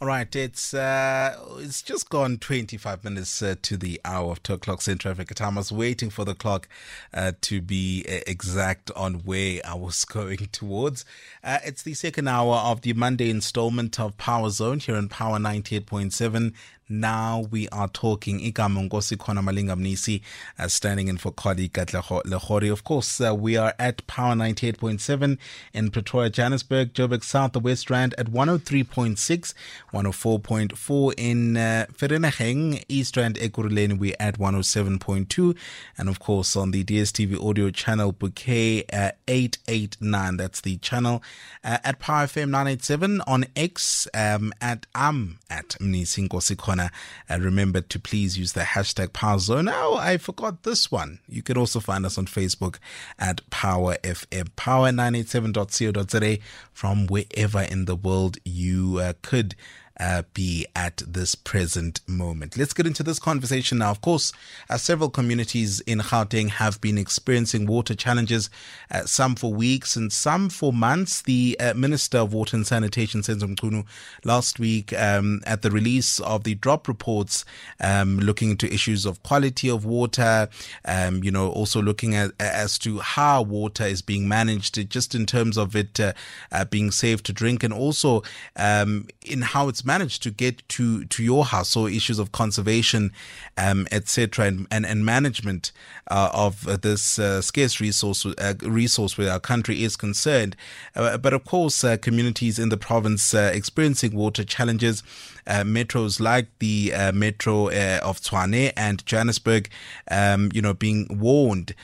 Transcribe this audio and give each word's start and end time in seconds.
All 0.00 0.06
right, 0.06 0.36
it's 0.36 0.74
uh, 0.74 1.36
it's 1.58 1.82
just 1.82 2.08
gone 2.08 2.38
25 2.38 3.02
minutes 3.02 3.42
uh, 3.42 3.56
to 3.62 3.76
the 3.76 4.00
hour 4.04 4.30
of 4.30 4.40
2 4.44 4.52
o'clock 4.52 4.80
Central 4.80 5.10
Africa 5.10 5.34
time. 5.34 5.58
I 5.58 5.60
was 5.60 5.72
waiting 5.72 6.08
for 6.08 6.24
the 6.24 6.36
clock 6.36 6.68
uh, 7.12 7.32
to 7.40 7.60
be 7.60 8.04
uh, 8.08 8.20
exact 8.24 8.92
on 8.92 9.14
where 9.24 9.60
I 9.64 9.74
was 9.74 10.04
going 10.04 10.36
towards. 10.52 11.04
Uh, 11.42 11.58
it's 11.64 11.82
the 11.82 11.94
second 11.94 12.28
hour 12.28 12.58
of 12.58 12.82
the 12.82 12.92
Monday 12.92 13.28
installment 13.28 13.98
of 13.98 14.16
Power 14.18 14.50
Zone 14.50 14.78
here 14.78 14.94
on 14.94 15.08
Power 15.08 15.40
98.7 15.40 16.54
now 16.88 17.46
we 17.50 17.68
are 17.68 17.88
talking 17.88 18.40
igama 18.40 18.82
nkosi 18.82 19.16
khona 19.16 19.42
malinga 19.42 19.76
mnisi 19.76 20.22
uh, 20.58 20.66
standing 20.66 21.08
in 21.08 21.18
for 21.18 21.32
colleague 21.32 21.72
Lehori. 21.72 22.70
Of 22.70 22.84
course, 22.84 23.20
uh, 23.20 23.34
we 23.34 23.56
are 23.56 23.74
at 23.78 24.06
Power 24.06 24.34
98.7 24.34 25.38
in 25.72 25.90
Pretoria, 25.90 26.30
Johannesburg, 26.30 26.92
Joburg 26.92 27.24
South, 27.24 27.52
the 27.52 27.60
West 27.60 27.90
Rand 27.90 28.14
at 28.18 28.26
103.6, 28.26 29.54
104.4 29.92 31.14
in 31.16 31.56
uh, 31.56 31.86
Vereeniging, 31.92 32.84
East 32.88 33.16
Rand, 33.16 33.36
Ekurhuleni, 33.36 33.98
we 33.98 34.14
at 34.20 34.38
107.2, 34.38 35.56
and 35.96 36.08
of 36.08 36.18
course 36.18 36.56
on 36.56 36.70
the 36.70 36.84
DSTV 36.84 37.42
audio 37.44 37.70
channel 37.70 38.12
Bouquet 38.12 38.84
uh, 38.92 39.12
889. 39.26 40.36
That's 40.36 40.60
the 40.60 40.76
channel 40.78 41.22
uh, 41.64 41.78
at 41.84 41.98
Power 41.98 42.24
FM 42.26 42.50
987 42.50 43.20
on 43.26 43.46
X 43.56 44.08
um, 44.14 44.52
at 44.60 44.86
am 44.94 45.38
at 45.50 45.70
Mnisi 45.80 46.28
Nkosi 46.28 46.56
Corner. 46.78 46.90
And 47.28 47.44
remember 47.44 47.80
to 47.80 47.98
please 47.98 48.38
use 48.38 48.52
the 48.52 48.60
hashtag 48.60 49.08
PowerZone. 49.08 49.70
Oh, 49.72 49.96
I 49.96 50.16
forgot 50.16 50.62
this 50.62 50.90
one. 50.90 51.20
You 51.28 51.42
can 51.42 51.58
also 51.58 51.80
find 51.80 52.06
us 52.06 52.16
on 52.18 52.26
Facebook 52.26 52.76
at 53.18 53.48
Power 53.50 53.96
FM, 54.02 54.48
power987.co.za 54.56 56.38
from 56.72 57.06
wherever 57.06 57.60
in 57.62 57.84
the 57.84 57.96
world 57.96 58.38
you 58.44 58.98
uh, 58.98 59.12
could 59.22 59.54
uh, 60.00 60.22
be 60.34 60.66
at 60.76 61.02
this 61.06 61.34
present 61.34 62.00
moment. 62.06 62.56
Let's 62.56 62.72
get 62.72 62.86
into 62.86 63.02
this 63.02 63.18
conversation 63.18 63.78
now. 63.78 63.90
Of 63.90 64.00
course, 64.00 64.32
uh, 64.70 64.76
several 64.76 65.10
communities 65.10 65.80
in 65.80 65.98
Gauteng 65.98 66.50
have 66.50 66.80
been 66.80 66.98
experiencing 66.98 67.66
water 67.66 67.94
challenges, 67.94 68.48
uh, 68.90 69.02
some 69.02 69.34
for 69.34 69.52
weeks 69.52 69.96
and 69.96 70.12
some 70.12 70.48
for 70.48 70.72
months. 70.72 71.22
The 71.22 71.56
uh, 71.58 71.74
Minister 71.74 72.18
of 72.18 72.32
Water 72.32 72.56
and 72.56 72.66
Sanitation, 72.66 73.22
Senzo 73.22 73.54
Mchunu, 73.54 73.84
last 74.24 74.58
week 74.58 74.92
um, 74.92 75.40
at 75.46 75.62
the 75.62 75.70
release 75.70 76.20
of 76.20 76.44
the 76.44 76.54
drop 76.54 76.86
reports, 76.86 77.44
um, 77.80 78.18
looking 78.18 78.50
into 78.50 78.72
issues 78.72 79.04
of 79.04 79.22
quality 79.22 79.68
of 79.68 79.84
water, 79.84 80.48
um, 80.84 81.24
you 81.24 81.30
know, 81.30 81.50
also 81.50 81.82
looking 81.82 82.14
at 82.14 82.32
as 82.38 82.78
to 82.78 82.98
how 83.00 83.42
water 83.42 83.84
is 83.84 84.02
being 84.02 84.28
managed, 84.28 84.88
just 84.90 85.14
in 85.14 85.26
terms 85.26 85.56
of 85.56 85.74
it 85.74 85.98
uh, 85.98 86.12
uh, 86.52 86.64
being 86.64 86.90
safe 86.90 87.22
to 87.24 87.32
drink, 87.32 87.62
and 87.62 87.72
also 87.74 88.22
um, 88.56 89.08
in 89.22 89.42
how 89.42 89.68
it's 89.68 89.84
managed 89.94 90.22
to 90.22 90.30
get 90.30 90.56
to 90.68 91.04
to 91.14 91.20
your 91.30 91.44
house 91.52 91.70
so 91.70 91.86
issues 91.86 92.18
of 92.18 92.30
conservation 92.30 93.10
um, 93.56 93.86
etc 93.90 94.46
and, 94.46 94.66
and, 94.70 94.84
and 94.86 95.00
management 95.04 95.72
uh, 96.10 96.30
of 96.32 96.66
uh, 96.68 96.76
this 96.76 97.18
uh, 97.18 97.40
scarce 97.42 97.80
resource 97.80 98.24
uh, 98.26 98.54
resource 98.62 99.18
where 99.18 99.30
our 99.30 99.40
country 99.40 99.82
is 99.82 99.96
concerned. 99.96 100.56
Uh, 100.94 101.16
but 101.18 101.32
of 101.32 101.44
course 101.44 101.84
uh, 101.84 101.96
communities 101.96 102.58
in 102.58 102.68
the 102.68 102.76
province 102.76 103.34
experiencing 103.34 104.14
water 104.14 104.44
challenges 104.44 105.02
metros 105.48 106.20
like 106.20 106.46
the 106.58 106.92
metro 107.14 107.68
of 107.68 108.20
Tshwane 108.20 108.72
and 108.76 109.04
Johannesburg 109.06 109.68
um, 110.10 110.50
you 110.52 110.62
know 110.62 110.74
being 110.74 111.06
warned 111.10 111.74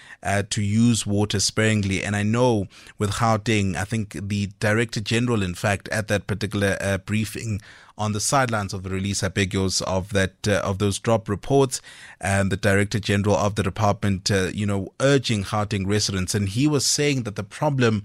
to 0.50 0.62
use 0.62 1.06
water 1.06 1.41
sparingly. 1.41 2.03
And 2.03 2.14
I 2.14 2.22
know 2.22 2.66
with 2.98 3.12
Gauteng 3.12 3.76
I 3.76 3.84
think 3.84 4.12
the 4.12 4.50
director 4.60 5.00
general 5.00 5.42
in 5.42 5.54
fact 5.54 5.88
at 5.88 6.08
that 6.08 6.26
particular 6.26 6.98
briefing 7.06 7.60
on 7.97 8.12
the 8.12 8.20
sidelines 8.20 8.72
of 8.72 8.82
the 8.82 8.91
release, 8.91 9.22
I 9.22 9.28
beg 9.28 9.54
yours, 9.54 9.80
of 9.82 10.12
that 10.12 10.48
uh, 10.48 10.60
of 10.64 10.78
those 10.78 10.98
drop 10.98 11.28
reports, 11.28 11.80
and 12.20 12.50
the 12.50 12.56
Director 12.56 12.98
General 12.98 13.36
of 13.36 13.54
the 13.54 13.62
department, 13.62 14.30
uh, 14.30 14.50
you 14.53 14.66
know, 14.66 14.92
urging 15.00 15.44
Gauteng 15.44 15.86
residents, 15.86 16.34
and 16.34 16.48
he 16.48 16.66
was 16.66 16.84
saying 16.84 17.22
that 17.22 17.36
the 17.36 17.44
problem 17.44 18.04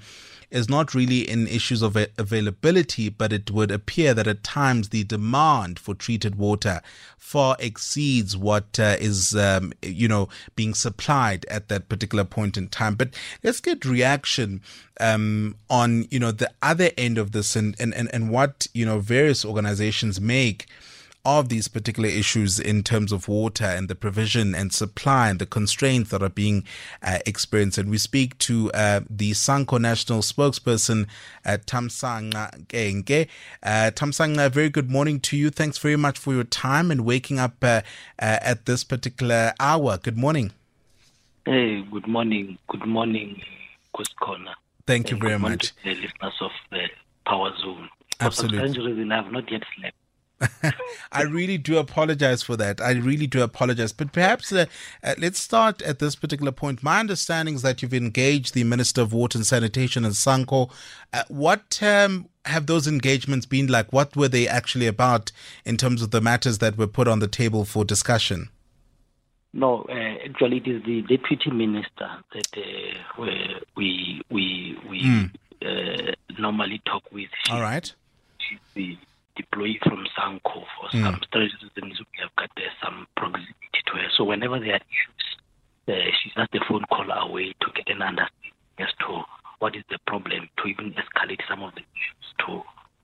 is 0.52 0.70
not 0.70 0.94
really 0.94 1.30
in 1.30 1.48
issues 1.48 1.82
of 1.82 1.96
availability, 2.18 3.10
but 3.10 3.32
it 3.32 3.52
would 3.52 3.72
appear 3.72 4.14
that 4.14 4.28
at 4.28 4.44
times 4.44 4.90
the 4.90 5.04
demand 5.04 5.78
for 5.80 5.94
treated 5.94 6.36
water 6.36 6.82
far 7.18 7.56
exceeds 7.60 8.36
what 8.36 8.80
uh, 8.80 8.96
is, 9.00 9.36
um, 9.36 9.72
you 9.84 10.08
know, 10.08 10.28
being 10.56 10.74
supplied 10.74 11.46
at 11.46 11.68
that 11.68 11.88
particular 11.88 12.24
point 12.24 12.58
in 12.58 12.68
time. 12.68 12.96
But 12.96 13.10
let's 13.44 13.60
get 13.60 13.86
reaction 13.86 14.62
um, 15.00 15.56
on, 15.70 16.08
you 16.10 16.20
know, 16.20 16.32
the 16.32 16.50
other 16.62 16.90
end 16.98 17.18
of 17.20 17.32
this 17.32 17.56
and, 17.56 17.76
and, 17.80 17.94
and, 17.94 18.10
and 18.14 18.32
what, 18.32 18.68
you 18.74 18.86
know, 18.86 19.00
various 19.00 19.46
organizations 19.46 20.20
make 20.20 20.66
of 21.26 21.50
these 21.50 21.68
particular 21.68 22.08
issues 22.10 22.60
in 22.60 22.82
terms 22.84 23.12
of 23.12 23.28
water 23.28 23.66
and 23.66 23.90
the 23.90 23.96
provision 23.96 24.56
and 24.56 24.72
supply 24.72 25.30
and 25.30 25.40
the 25.40 25.46
constraints 25.46 26.12
that 26.12 26.24
are 26.24 26.30
being 26.30 26.64
uh, 27.04 27.20
experienced. 27.26 27.78
And 27.78 27.90
we 27.90 27.98
speak 27.98 28.38
to 28.40 28.72
uh, 28.72 29.02
the 29.10 29.32
SANCO 29.32 29.80
national 29.80 30.22
spokesperson, 30.22 31.08
uh, 31.46 31.58
Thamsanqa 31.66 32.66
Kenke. 32.68 33.28
Uh, 33.62 33.92
Thamsanqa, 33.94 34.52
very 34.52 34.70
good 34.70 34.90
morning 34.90 35.20
to 35.22 35.38
you. 35.38 35.50
Thanks 35.50 35.78
very 35.78 35.98
much 35.98 36.18
for 36.18 36.34
your 36.34 36.46
time 36.46 36.90
and 36.92 37.06
waking 37.06 37.40
up 37.40 37.56
uh, 37.62 37.82
uh, 38.20 38.40
at 38.42 38.66
this 38.66 38.84
particular 38.84 39.54
hour. 39.60 39.98
Good 39.98 40.18
morning. 40.18 40.52
Hey, 41.46 41.82
good 41.92 42.08
morning. 42.08 42.58
Good 42.68 42.86
morning, 42.86 43.42
Corner. 44.20 44.54
Thank 44.88 45.12
you 45.12 45.18
very 45.18 45.38
much. 45.38 45.74
the 45.84 45.96
listeners 45.96 46.34
of 46.42 46.52
the 46.72 46.88
Power 47.26 47.52
Zone. 47.62 47.90
Absolutely. 48.20 48.60
For 48.60 48.74
some 48.74 48.86
reason, 48.86 49.12
I 49.12 49.22
have 49.22 49.32
not 49.32 49.52
yet 49.52 49.64
slept. 49.76 49.96
I 51.20 51.24
really 51.24 51.58
do 51.58 51.78
apologize 51.78 52.42
for 52.42 52.56
that. 52.58 52.80
I 52.80 52.92
really 52.92 53.28
do 53.28 53.42
apologize. 53.42 53.92
But 53.92 54.14
perhaps 54.14 54.52
uh, 54.54 54.66
uh, 55.04 55.16
let's 55.18 55.40
start 55.40 55.82
at 55.82 56.00
this 56.00 56.16
particular 56.16 56.52
point. 56.52 56.82
My 56.82 57.00
understanding 57.00 57.56
is 57.56 57.62
that 57.62 57.82
you've 57.82 57.94
engaged 57.94 58.54
the 58.54 58.64
Minister 58.64 59.02
of 59.02 59.12
Water 59.12 59.38
and 59.38 59.46
Sanitation 59.46 60.06
and 60.06 60.14
SANCO. 60.14 60.72
Uh, 61.12 61.24
what 61.28 61.82
um, 61.84 62.30
have 62.46 62.68
those 62.68 62.88
engagements 62.88 63.46
been 63.46 63.68
like? 63.68 63.92
What 63.92 64.16
were 64.16 64.30
they 64.30 64.48
actually 64.48 64.88
about 64.88 65.32
in 65.66 65.76
terms 65.76 66.02
of 66.02 66.12
the 66.12 66.22
matters 66.22 66.60
that 66.60 66.78
were 66.78 66.88
put 66.88 67.08
on 67.08 67.20
the 67.20 67.28
table 67.28 67.66
for 67.66 67.84
discussion? 67.84 68.50
No, 69.52 69.82
uh, 69.90 70.26
actually, 70.26 70.58
it 70.58 70.68
is 70.68 70.84
the 70.84 71.02
deputy 71.02 71.52
minister 71.52 72.10
that 72.34 72.58
uh, 72.58 73.24
we 73.76 74.22
we 74.30 74.78
we 74.88 75.02
mm. 75.02 76.16
normally 76.38 76.82
talk 76.86 77.04
with. 77.12 77.30
She, 77.44 77.52
All 77.52 77.62
right. 77.62 77.92
She's 78.38 78.60
the 78.76 78.98
deployee 79.40 79.80
from 79.84 80.06
Sanco 80.18 80.66
for 80.76 80.90
mm. 80.92 81.04
some 81.04 81.20
reasons. 81.34 81.72
We 81.76 82.18
have 82.20 82.36
got 82.36 82.52
uh, 82.58 82.70
some 82.84 83.08
proximity 83.16 83.82
to 83.88 83.94
her. 83.94 84.08
So 84.18 84.24
whenever 84.24 84.60
there 84.60 84.74
are 84.74 84.84
issues, 84.84 85.26
uh, 85.88 86.12
she's 86.22 86.34
just 86.34 86.54
a 86.56 86.60
phone 86.68 86.84
call 86.92 87.10
away 87.10 87.54
to 87.62 87.68
get 87.76 87.90
an 87.90 88.02
understanding 88.02 88.54
as 88.80 88.90
to 89.00 89.24
what 89.60 89.76
is 89.76 89.84
the 89.90 90.00
problem, 90.08 90.50
to 90.58 90.68
even 90.68 90.94
escalate 90.94 91.42
some 91.48 91.64
of 91.64 91.74
the 91.76 91.82
issues 91.82 92.28
to 92.40 92.62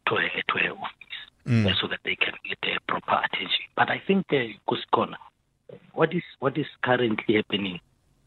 to 0.07 0.15
her, 0.15 0.29
to 0.49 0.55
her 0.59 0.71
office 0.71 1.19
mm. 1.47 1.81
so 1.81 1.87
that 1.87 1.99
they 2.03 2.15
can 2.15 2.33
get 2.47 2.57
uh, 2.63 2.77
proper 2.87 3.21
attention. 3.25 3.65
But 3.75 3.89
I 3.89 4.01
think, 4.05 4.25
uh, 4.31 5.15
what 5.93 6.13
is 6.13 6.23
what 6.39 6.57
is 6.57 6.65
currently 6.83 7.35
happening 7.35 7.79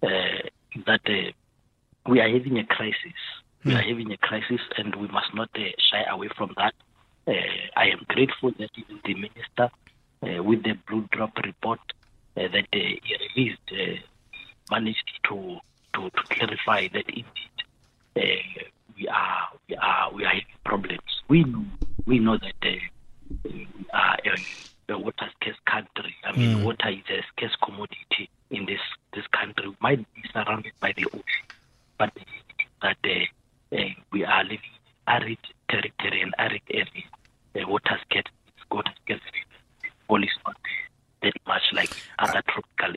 uh, 0.03 0.49
is 0.75 0.85
that 0.87 1.01
uh, 1.07 1.31
we 2.11 2.21
are 2.21 2.29
having 2.29 2.59
a 2.59 2.67
crisis. 2.67 3.19
Mm. 3.65 3.67
We 3.67 3.75
are 3.75 3.83
having 3.83 4.13
a 4.13 4.17
crisis, 4.17 4.61
and 4.77 4.95
we 4.97 5.09
must 5.09 5.35
not 5.35 5.51
uh, 5.55 5.61
shy 5.91 6.03
away 6.11 6.29
from 6.37 6.55
that. 6.57 6.75
Uh, 7.29 7.33
I 7.77 7.89
am 7.89 8.07
grateful 8.09 8.53
that 8.59 8.71
even 8.75 9.01
the 9.05 9.15
minister, 9.15 9.71
uh, 10.23 10.43
with 10.43 10.63
the 10.63 10.79
Blue 10.89 11.07
Drop 11.11 11.37
report 11.45 11.81
uh, 12.39 12.49
that 12.49 12.67
he 12.73 13.01
released, 13.37 14.03
managed 14.71 15.11
to, 15.25 15.59
to, 15.95 16.09
to 16.09 16.23
clarify 16.31 16.89
that 16.89 17.05
indeed 17.09 18.49
we 18.97 19.07
are 19.09 19.49
we 19.69 19.77
are 19.77 20.13
we 20.13 20.25
are 20.25 20.29
having 20.29 20.45
problems. 20.65 21.23
We 21.29 21.45
know 21.45 21.65
we 22.07 22.19
know 22.19 22.39
that 22.39 22.79
we 23.45 23.69
are 23.93 24.17
a, 24.25 24.93
a 24.93 24.99
water 24.99 25.29
scarce 25.37 25.57
country. 25.67 26.15
I 26.25 26.33
mean, 26.33 26.59
mm. 26.59 26.65
water 26.65 26.89
is 26.89 27.05
a 27.11 27.23
scarce 27.33 27.57
commodity 27.63 28.31
in 28.51 28.65
this 28.65 28.81
this 29.13 29.27
country. 29.29 29.69
We 29.69 29.77
might 29.81 30.15
be 30.15 30.23
surrounded 30.33 30.73
by 30.81 30.93
the 30.97 31.05
ocean, 31.07 31.47
but 31.99 32.13
that 32.83 32.97
uh, 33.05 33.77
uh, 33.77 33.85
we 34.13 34.25
are 34.25 34.45
living 34.45 34.77
arid 35.07 35.39
territory 35.69 36.23
and 36.23 36.35
arid 36.39 36.63
areas 36.71 37.11
the 37.59 37.67
water 37.67 37.99
scarcity, 38.05 38.31
water 38.71 38.93
scarcity, 39.05 39.43
all 40.09 40.23
is 40.23 40.31
not 40.47 40.57
that 41.23 41.33
much 41.47 41.63
like 41.73 41.91
other 42.19 42.43
tropical. 42.49 42.95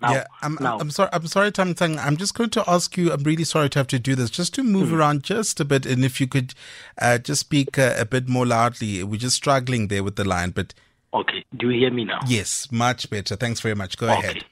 Now, 0.00 0.12
yeah, 0.12 0.24
I'm, 0.42 0.58
now, 0.60 0.78
I'm 0.78 0.90
sorry. 0.90 1.08
I'm 1.12 1.26
sorry, 1.26 1.50
Tam 1.52 1.74
Tang. 1.74 1.98
I'm 1.98 2.16
just 2.16 2.34
going 2.34 2.50
to 2.50 2.64
ask 2.68 2.96
you. 2.96 3.12
I'm 3.12 3.22
really 3.22 3.44
sorry 3.44 3.70
to 3.70 3.78
have 3.78 3.86
to 3.88 3.98
do 3.98 4.14
this. 4.14 4.28
Just 4.28 4.52
to 4.54 4.62
move 4.62 4.88
mm-hmm. 4.88 4.96
around 4.96 5.22
just 5.22 5.60
a 5.60 5.64
bit, 5.64 5.86
and 5.86 6.04
if 6.04 6.20
you 6.20 6.26
could 6.26 6.52
uh, 7.00 7.18
just 7.18 7.40
speak 7.40 7.78
uh, 7.78 7.94
a 7.96 8.04
bit 8.04 8.28
more 8.28 8.44
loudly. 8.44 9.02
We're 9.02 9.20
just 9.20 9.36
struggling 9.36 9.88
there 9.88 10.04
with 10.04 10.16
the 10.16 10.24
line, 10.24 10.50
but 10.50 10.74
okay. 11.14 11.44
Do 11.56 11.70
you 11.70 11.80
hear 11.80 11.90
me 11.90 12.04
now? 12.04 12.20
Yes, 12.26 12.70
much 12.70 13.08
better. 13.08 13.36
Thanks 13.36 13.60
very 13.60 13.76
much. 13.76 13.96
Go 13.96 14.10
okay. 14.10 14.18
ahead. 14.18 14.44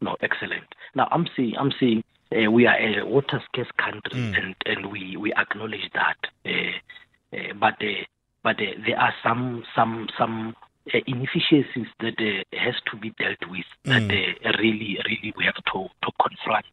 No, 0.00 0.16
excellent. 0.22 0.64
Now 0.94 1.08
I'm 1.10 1.26
seeing. 1.36 1.54
I'm 1.58 1.72
seeing. 1.78 2.02
Uh, 2.34 2.50
we 2.50 2.66
are 2.66 2.76
a 2.76 3.04
water 3.04 3.42
scarce 3.46 3.68
country, 3.76 4.20
mm. 4.20 4.42
and 4.42 4.54
and 4.64 4.92
we 4.92 5.16
we 5.16 5.34
acknowledge 5.34 5.90
that. 5.92 6.16
Uh, 6.46 7.52
but 7.60 7.74
uh, 7.82 8.04
but 8.44 8.58
but 8.58 8.66
there 8.86 9.00
are 9.00 9.14
some 9.24 9.64
some 9.74 10.06
some 10.16 10.54
uh, 10.94 10.98
inefficiencies 11.06 11.86
that 12.00 12.14
uh, 12.20 12.58
has 12.58 12.74
to 12.90 12.96
be 12.98 13.10
dealt 13.18 13.38
with 13.50 13.64
mm. 13.86 13.88
that 13.88 14.02
uh, 14.04 14.58
really 14.58 14.98
really 15.06 15.32
we 15.36 15.44
have 15.44 15.56
to 15.72 15.88
to 16.02 16.10
confront. 16.22 16.66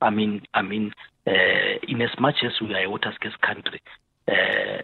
I 0.00 0.10
mean 0.10 0.42
I 0.54 0.62
mean 0.62 0.92
uh, 1.26 1.74
in 1.86 2.00
as 2.00 2.18
much 2.20 2.36
as 2.44 2.52
we 2.60 2.72
are 2.74 2.84
a 2.84 2.88
water 2.88 3.12
scarce 3.16 3.34
country, 3.42 3.82
uh, 4.28 4.78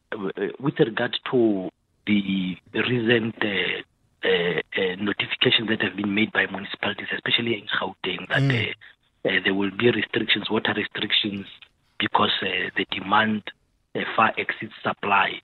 with 0.58 0.78
regard 0.80 1.16
to 1.30 1.70
the 2.06 2.56
recent 2.74 3.36
uh, 3.40 4.96
notifications 4.98 5.68
that 5.68 5.80
have 5.80 5.96
been 5.96 6.14
made 6.14 6.32
by 6.32 6.46
municipalities, 6.46 7.06
especially 7.14 7.54
in 7.54 7.66
Gauteng, 7.78 8.28
that 8.28 8.42
mm. 8.42 8.74
there 9.22 9.54
will 9.54 9.70
be 9.70 9.90
restrictions, 9.90 10.50
water 10.50 10.74
restrictions, 10.76 11.46
because 11.98 12.32
the 12.42 12.84
demand 12.90 13.44
far 14.16 14.34
exceeds 14.36 14.72
supply. 14.82 15.40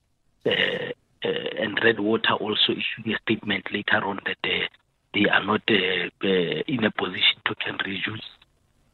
Uh, 0.47 0.93
uh, 1.23 1.29
and 1.59 1.79
Rand 1.83 2.01
Water 2.01 2.33
also 2.41 2.73
issued 2.73 3.13
a 3.15 3.19
statement 3.23 3.67
later 3.73 4.03
on 4.05 4.21
that 4.25 4.39
uh, 4.45 4.67
they 5.13 5.29
are 5.29 5.45
not 5.45 5.63
uh, 5.69 6.63
in 6.67 6.85
a 6.85 6.91
position 6.91 7.41
to 7.45 7.55
can 7.57 7.77
reduce 7.85 8.25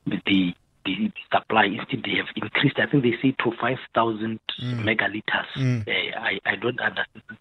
the 0.06 0.54
the 0.84 1.10
supply 1.32 1.64
instead 1.64 2.02
they 2.04 2.16
have 2.16 2.28
increased. 2.36 2.78
I 2.78 2.86
think 2.86 3.02
they 3.02 3.16
say 3.20 3.34
to 3.42 3.52
5,000 3.60 4.38
mm. 4.62 4.84
megaliters. 4.84 5.50
Mm. 5.56 5.86
Uh, 5.86 6.18
I, 6.20 6.38
I 6.46 6.56
don't 6.56 6.80
understand, 6.80 7.38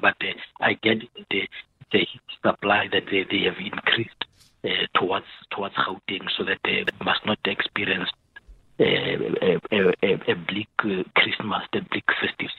but 0.00 0.14
uh, 0.20 0.34
I 0.60 0.74
get 0.74 0.98
the, 1.30 1.48
the 1.90 2.06
supply 2.44 2.88
that 2.92 3.04
they, 3.10 3.24
they 3.30 3.44
have 3.44 3.56
increased 3.58 4.24
uh, 4.64 4.68
towards 4.94 5.26
towards 5.50 5.74
Gauteng 5.74 6.28
so 6.36 6.44
that 6.44 6.58
they 6.64 6.84
must 7.04 7.24
not 7.26 7.38
experience 7.46 8.10
a, 8.78 9.58
a, 9.72 9.88
a, 10.02 10.32
a 10.32 10.34
bleak 10.34 10.68
Christmas, 10.76 11.62
a 11.72 11.80
bleak 11.80 12.04
festive. 12.20 12.50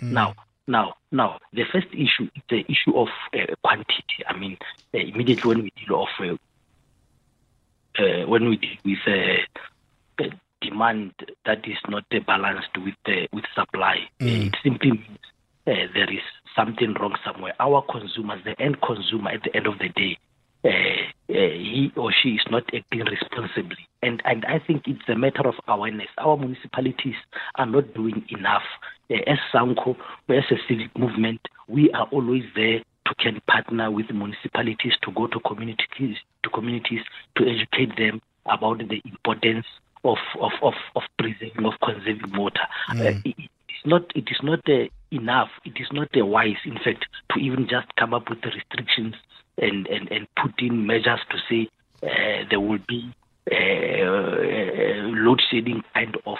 Mm. 0.00 0.12
Now, 0.12 0.34
now, 0.66 0.94
now, 1.10 1.38
the 1.52 1.64
first 1.72 1.88
issue 1.92 2.30
is 2.34 2.42
the 2.48 2.64
issue 2.68 2.96
of 2.96 3.08
uh, 3.34 3.54
quantity. 3.62 4.24
I 4.26 4.36
mean, 4.36 4.56
uh, 4.94 4.98
immediately 4.98 5.48
when 5.48 5.62
we 5.64 5.72
deal 5.84 6.02
of 6.02 6.08
uh, 6.20 6.36
uh 8.00 8.26
when 8.26 8.48
we 8.48 8.56
deal 8.56 8.76
with 8.84 8.98
uh, 9.06 10.24
demand 10.60 11.12
that 11.44 11.66
is 11.66 11.78
not 11.88 12.04
balanced 12.26 12.76
with 12.76 12.94
with 13.32 13.44
supply, 13.54 13.96
mm. 14.20 14.46
it 14.46 14.56
simply 14.62 14.92
means 14.92 15.18
there 15.66 16.12
is 16.12 16.22
something 16.54 16.94
wrong 16.94 17.16
somewhere. 17.24 17.54
Our 17.58 17.82
consumers, 17.82 18.42
the 18.44 18.60
end 18.60 18.80
consumer, 18.80 19.30
at 19.30 19.42
the 19.42 19.56
end 19.56 19.66
of 19.66 19.78
the 19.78 19.88
day, 19.88 20.18
he 21.26 21.92
or 21.96 22.12
she 22.12 22.30
is 22.30 22.44
not 22.50 22.64
acting 22.72 23.04
responsibly. 23.04 23.88
And 24.02 24.22
and 24.24 24.44
I 24.44 24.60
think 24.60 24.86
it's 24.86 25.08
a 25.08 25.16
matter 25.16 25.48
of 25.48 25.54
awareness. 25.66 26.08
Our 26.18 26.36
municipalities 26.36 27.16
are 27.56 27.66
not 27.66 27.92
doing 27.92 28.24
enough 28.28 28.62
as 29.10 29.38
SANCO, 29.52 29.96
as 30.28 30.44
a 30.50 30.56
civic 30.68 30.96
movement, 30.96 31.40
we 31.68 31.90
are 31.92 32.06
always 32.12 32.44
there 32.54 32.80
to 33.06 33.14
can 33.18 33.40
partner 33.48 33.90
with 33.90 34.10
municipalities 34.10 34.92
to 35.02 35.10
go 35.12 35.26
to 35.26 35.40
communities 35.40 36.16
to 36.42 36.50
communities 36.50 37.00
to 37.36 37.44
educate 37.44 37.96
them 37.96 38.20
about 38.46 38.78
the 38.78 39.02
importance 39.04 39.66
of 40.04 40.18
of 40.40 40.52
of, 40.62 40.74
of 40.96 41.02
preserving 41.18 41.64
of 41.64 41.74
conserving 41.82 42.32
water. 42.34 42.66
Mm. 42.92 43.00
Uh, 43.00 43.20
it, 43.24 43.36
it's 43.68 43.86
not 43.86 44.02
it 44.14 44.28
is 44.30 44.38
not 44.42 44.60
uh, 44.68 44.86
enough. 45.10 45.48
It 45.64 45.74
is 45.80 45.88
not 45.92 46.08
uh, 46.16 46.24
wise, 46.24 46.62
in 46.64 46.74
fact, 46.74 47.06
to 47.32 47.40
even 47.40 47.66
just 47.68 47.88
come 47.96 48.14
up 48.14 48.28
with 48.30 48.40
the 48.42 48.50
restrictions 48.50 49.14
and 49.58 49.86
and 49.88 50.10
and 50.10 50.26
put 50.40 50.52
in 50.60 50.86
measures 50.86 51.20
to 51.30 51.38
say 51.48 51.68
uh, 52.02 52.44
there 52.48 52.60
will 52.60 52.80
be 52.86 53.12
uh, 53.50 53.54
uh, 53.54 55.08
load 55.24 55.40
shedding 55.50 55.82
kind 55.94 56.16
of 56.26 56.38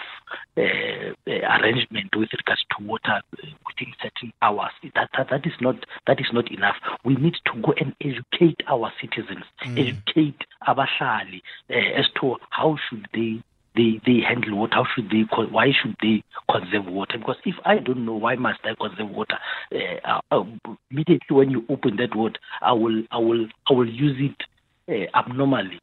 arrangement 0.57 2.15
with 2.17 2.29
regards 2.37 2.65
to 2.77 2.85
water 2.85 3.21
within 3.67 3.93
certain 4.03 4.33
hours. 4.43 4.73
That, 4.95 5.11
that 5.17 5.29
that 5.31 5.47
is 5.47 5.53
not 5.61 5.77
that 6.07 6.21
is 6.21 6.27
not 6.33 6.51
enough. 6.51 6.77
We 7.05 7.15
need 7.15 7.37
to 7.47 7.61
go 7.61 7.75
and 7.81 7.95
educate 8.01 8.61
our 8.69 8.93
citizens, 9.01 9.45
mm. 9.65 9.79
educate 9.79 10.45
abahlali 10.67 11.43
as 11.71 12.07
to 12.21 12.37
how 12.51 12.77
should 12.89 13.07
they 13.15 13.43
they 13.77 14.01
they 14.05 14.21
handle 14.21 14.59
water? 14.59 14.75
How 14.75 14.87
should 14.95 15.11
they? 15.11 15.23
Why 15.31 15.73
should 15.73 15.97
they 16.03 16.23
conserve 16.51 16.87
water? 16.87 17.19
Because 17.19 17.37
if 17.45 17.55
I 17.65 17.79
don't 17.79 18.05
know 18.05 18.15
why 18.15 18.35
must 18.37 18.61
I 18.65 18.75
conserve 18.75 19.11
water, 19.11 19.39
uh, 19.73 20.21
uh, 20.31 20.45
immediately 20.91 21.37
when 21.37 21.51
you 21.51 21.65
open 21.69 21.97
that 21.97 22.15
water, 22.15 22.41
I 22.61 22.73
will 22.73 23.03
I 23.11 23.19
will 23.19 23.47
I 23.69 23.73
will 23.73 23.89
use 23.89 24.17
it 24.19 25.09
uh, 25.15 25.19
abnormally. 25.19 25.81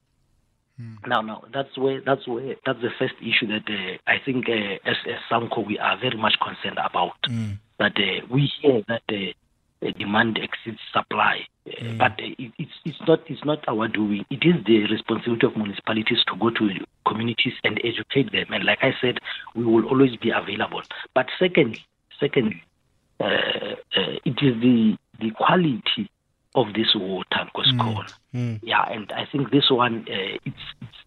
Mm. 0.81 1.07
Now, 1.07 1.21
now 1.21 1.43
that's 1.53 1.75
where 1.77 2.01
that's 2.01 2.27
where 2.27 2.55
that's 2.65 2.81
the 2.81 2.91
first 2.99 3.15
issue 3.21 3.47
that 3.47 3.67
uh, 3.67 3.97
I 4.05 4.17
think 4.23 4.47
uh, 4.47 4.77
as, 4.89 4.97
as 5.07 5.19
SANCO 5.29 5.65
we 5.65 5.79
are 5.79 5.97
very 5.99 6.17
much 6.17 6.35
concerned 6.39 6.77
about. 6.83 7.15
Mm. 7.27 7.57
That 7.79 7.93
uh, 7.97 8.25
we 8.29 8.51
hear 8.61 8.83
that 8.87 9.01
uh, 9.09 9.91
demand 9.97 10.37
exceeds 10.37 10.79
supply, 10.93 11.47
mm. 11.67 11.97
but 11.97 12.11
uh, 12.11 12.33
it, 12.37 12.51
it's 12.59 12.71
it's 12.85 13.01
not 13.07 13.21
it's 13.27 13.43
not 13.43 13.67
our 13.67 13.87
doing. 13.87 14.23
It 14.29 14.45
is 14.45 14.63
the 14.65 14.85
responsibility 14.91 15.47
of 15.47 15.57
municipalities 15.57 16.23
to 16.27 16.35
go 16.35 16.51
to 16.51 16.69
communities 17.07 17.53
and 17.63 17.79
educate 17.83 18.31
them. 18.31 18.53
And 18.53 18.63
like 18.63 18.79
I 18.83 18.93
said, 19.01 19.19
we 19.55 19.65
will 19.65 19.85
always 19.85 20.15
be 20.17 20.29
available. 20.29 20.83
But 21.15 21.27
secondly, 21.39 21.83
secondly, 22.19 22.63
uh, 23.19 23.75
it 23.95 24.37
is 24.41 24.61
the 24.61 24.95
the 25.19 25.31
quality 25.31 26.09
of 26.57 26.73
this 26.73 26.93
water 26.95 27.47
goes 27.55 27.71
mm. 27.71 28.13
mm. 28.33 28.59
Yeah, 28.63 28.83
and 28.89 29.09
I 29.11 29.25
think 29.31 29.51
this 29.51 29.69
one 29.69 30.05
uh, 30.09 30.37
it's, 30.43 30.65
it's 30.81 30.97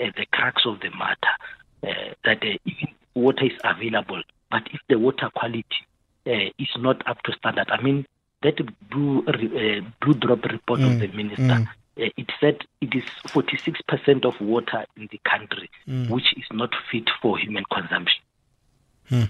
uh, 0.00 0.10
the 0.16 0.24
crux 0.32 0.62
of 0.64 0.80
the 0.80 0.90
matter 0.90 1.34
uh, 1.82 2.14
that 2.24 2.42
uh, 2.44 2.86
water 3.14 3.44
is 3.44 3.58
available, 3.64 4.22
but 4.50 4.62
if 4.72 4.80
the 4.88 4.98
water 4.98 5.28
quality 5.34 5.64
uh, 6.26 6.50
is 6.58 6.68
not 6.78 7.06
up 7.08 7.22
to 7.24 7.32
standard, 7.32 7.68
I 7.70 7.82
mean 7.82 8.06
that 8.42 8.54
blue 8.88 9.24
uh, 9.26 9.80
blue 10.00 10.14
drop 10.14 10.44
report 10.44 10.80
mm. 10.80 10.92
of 10.92 11.00
the 11.00 11.08
minister. 11.08 11.42
Mm. 11.42 11.68
It 11.96 12.30
said 12.40 12.62
it 12.80 12.94
is 12.94 13.04
46% 13.26 14.24
of 14.24 14.40
water 14.40 14.86
in 14.96 15.08
the 15.10 15.20
country 15.28 15.68
mm. 15.86 16.08
which 16.08 16.32
is 16.34 16.44
not 16.50 16.70
fit 16.90 17.10
for 17.20 17.36
human 17.36 17.64
consumption. 17.70 18.22
Hmm. 19.08 19.24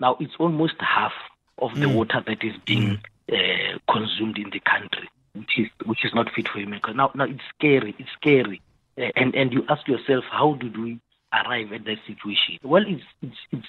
Now 0.00 0.16
it's 0.20 0.32
almost 0.38 0.76
half 0.78 1.12
of 1.58 1.78
the 1.78 1.88
water 1.88 2.22
that 2.26 2.42
is 2.42 2.54
being 2.64 2.98
uh, 3.32 3.78
consumed 3.90 4.38
in 4.38 4.50
the 4.50 4.60
country, 4.60 5.08
which 5.34 5.58
is 5.58 5.68
which 5.86 6.04
is 6.04 6.14
not 6.14 6.30
fit 6.34 6.48
for 6.48 6.58
human. 6.58 6.80
Now, 6.94 7.10
now 7.14 7.24
it's 7.24 7.42
scary. 7.56 7.94
It's 7.98 8.10
scary, 8.12 8.60
uh, 8.98 9.10
and 9.16 9.34
and 9.34 9.52
you 9.52 9.64
ask 9.68 9.86
yourself, 9.88 10.24
how 10.30 10.54
did 10.54 10.76
we 10.76 11.00
arrive 11.32 11.72
at 11.72 11.84
that 11.84 11.98
situation? 12.06 12.58
Well, 12.62 12.84
it's 12.86 13.04
it's, 13.22 13.36
it's 13.52 13.66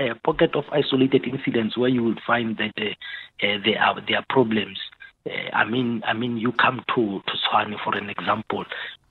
a, 0.00 0.10
a, 0.10 0.14
pocket 0.16 0.54
of 0.54 0.64
isolated 0.72 1.26
incidents 1.26 1.76
where 1.76 1.88
you 1.90 2.02
will 2.02 2.20
find 2.26 2.56
that 2.58 2.72
uh, 2.78 3.46
uh 3.46 3.58
there 3.64 3.80
are 3.80 4.00
there 4.06 4.18
are 4.18 4.26
problems. 4.28 4.78
Uh, 5.24 5.50
I 5.52 5.64
mean, 5.64 6.02
I 6.06 6.14
mean, 6.14 6.36
you 6.36 6.52
come 6.52 6.84
to 6.94 7.22
to 7.26 7.32
Tshwane 7.32 7.78
for 7.82 7.96
an 7.96 8.10
example, 8.10 8.64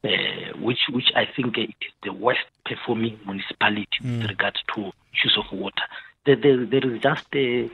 uh, 0.03 0.57
which 0.59 0.79
which 0.89 1.11
I 1.15 1.25
think 1.35 1.57
is 1.57 1.69
the 2.03 2.13
worst 2.13 2.45
performing 2.65 3.19
municipality 3.25 3.87
mm. 4.01 4.21
with 4.21 4.29
regards 4.29 4.61
to 4.75 4.91
issues 5.13 5.37
of 5.37 5.57
water. 5.57 5.83
There, 6.25 6.35
there, 6.35 6.65
there 6.65 6.85
is 6.85 7.01
just 7.01 7.25
a, 7.33 7.69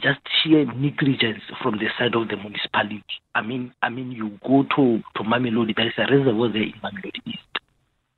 just 0.00 0.20
sheer 0.42 0.64
negligence 0.64 1.42
from 1.62 1.78
the 1.78 1.86
side 1.98 2.14
of 2.14 2.28
the 2.28 2.36
municipality. 2.36 3.02
I 3.34 3.42
mean, 3.42 3.72
I 3.82 3.88
mean, 3.88 4.12
you 4.12 4.38
go 4.46 4.64
to 4.76 5.02
to 5.16 5.22
Mamelodi, 5.22 5.74
there 5.76 5.86
is 5.86 5.94
a 5.98 6.10
reservoir 6.10 6.48
there 6.52 6.62
in 6.62 6.74
Mamelodi 6.82 7.20
East. 7.26 7.58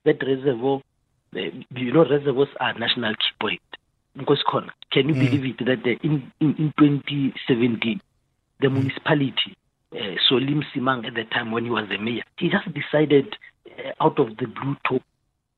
That 0.04 0.22
reservoir, 0.22 0.82
you 1.32 1.92
know, 1.92 2.04
reservoirs 2.08 2.48
are 2.60 2.78
national 2.78 3.14
key 3.14 3.34
point. 3.40 3.60
Because 4.16 4.42
can 4.92 5.08
you 5.08 5.14
mm. 5.14 5.30
believe 5.30 5.56
it 5.58 5.64
that 5.66 5.86
in, 6.02 6.30
in 6.40 6.54
in 6.56 6.74
2017, 6.78 8.00
the 8.60 8.68
mm. 8.68 8.72
municipality, 8.72 9.56
uh, 9.92 10.14
Solly 10.28 10.54
Msimanga 10.54 11.08
at 11.08 11.14
the 11.14 11.24
time 11.24 11.50
when 11.50 11.64
he 11.64 11.70
was 11.70 11.88
the 11.88 11.98
mayor, 11.98 12.22
he 12.38 12.48
just 12.48 12.68
decided 12.72 13.36
uh, 13.66 14.04
out 14.04 14.18
of 14.20 14.36
the 14.36 14.46
blue 14.46 14.76
to 14.88 15.00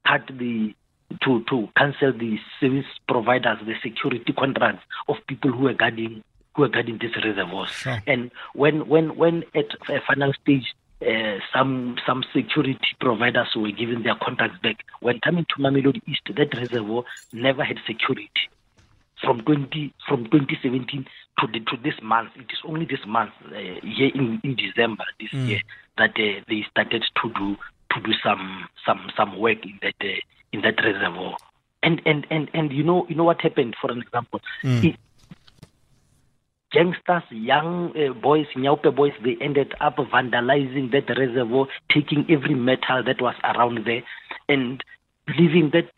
cut 0.06 0.26
the 0.38 0.74
to 1.22 1.44
to 1.44 1.68
cancel 1.76 2.12
the 2.12 2.38
service 2.60 2.86
providers, 3.08 3.58
the 3.64 3.74
security 3.82 4.32
contracts 4.32 4.84
of 5.08 5.16
people 5.26 5.52
who 5.52 5.68
are 5.68 5.74
guarding 5.74 6.22
who 6.54 6.64
are 6.64 6.68
guarding 6.68 6.98
these 6.98 7.14
reservoirs. 7.16 7.70
Sure. 7.70 8.02
And 8.06 8.30
when 8.54 8.88
when 8.88 9.16
when 9.16 9.44
at 9.54 9.66
a 9.88 10.00
final 10.06 10.32
stage 10.42 10.74
uh, 11.02 11.38
some 11.52 11.96
some 12.06 12.24
security 12.34 12.78
providers 13.00 13.48
were 13.54 13.70
given 13.70 14.02
their 14.02 14.14
contracts 14.14 14.58
back. 14.62 14.84
When 15.00 15.20
coming 15.20 15.44
to 15.50 15.62
Mamelodi 15.62 16.00
East, 16.06 16.22
that 16.34 16.56
reservoir 16.56 17.04
never 17.32 17.64
had 17.64 17.78
security. 17.86 18.30
From 19.22 19.40
20 19.42 19.94
from 20.08 20.24
2017 20.24 21.06
to 21.40 21.46
the, 21.46 21.60
to 21.60 21.76
this 21.82 21.94
month, 22.02 22.30
it 22.36 22.50
is 22.50 22.58
only 22.64 22.86
this 22.86 23.04
month 23.06 23.32
uh, 23.46 23.58
here 23.82 24.10
in, 24.14 24.40
in 24.42 24.56
December 24.56 25.04
this 25.20 25.30
mm. 25.30 25.48
year 25.48 25.60
that 25.98 26.10
uh, 26.10 26.40
they 26.48 26.64
started 26.70 27.04
to 27.22 27.32
do 27.34 27.56
to 27.92 28.00
do 28.00 28.12
some 28.22 28.68
some 28.86 29.10
some 29.16 29.38
work 29.38 29.64
in 29.64 29.78
that 29.82 29.94
uh, 30.00 30.20
in 30.52 30.62
that 30.62 30.82
reservoir. 30.82 31.36
And 31.82 32.00
and 32.04 32.26
and 32.30 32.50
and 32.54 32.72
you 32.72 32.82
know 32.82 33.06
you 33.08 33.14
know 33.14 33.24
what 33.24 33.40
happened? 33.40 33.76
For 33.80 33.90
an 33.90 34.00
example, 34.00 34.40
mm. 34.62 34.84
it, 34.84 34.96
youngsters, 36.72 37.22
young 37.30 37.92
uh, 37.96 38.12
boys, 38.12 38.46
Nyaope 38.56 38.94
boys, 38.94 39.12
they 39.24 39.36
ended 39.40 39.74
up 39.80 39.96
vandalizing 39.96 40.90
that 40.92 41.08
reservoir, 41.16 41.66
taking 41.92 42.26
every 42.28 42.54
metal 42.54 43.02
that 43.04 43.20
was 43.20 43.34
around 43.44 43.84
there, 43.86 44.02
and 44.48 44.82
leaving 45.38 45.70
that 45.72 45.90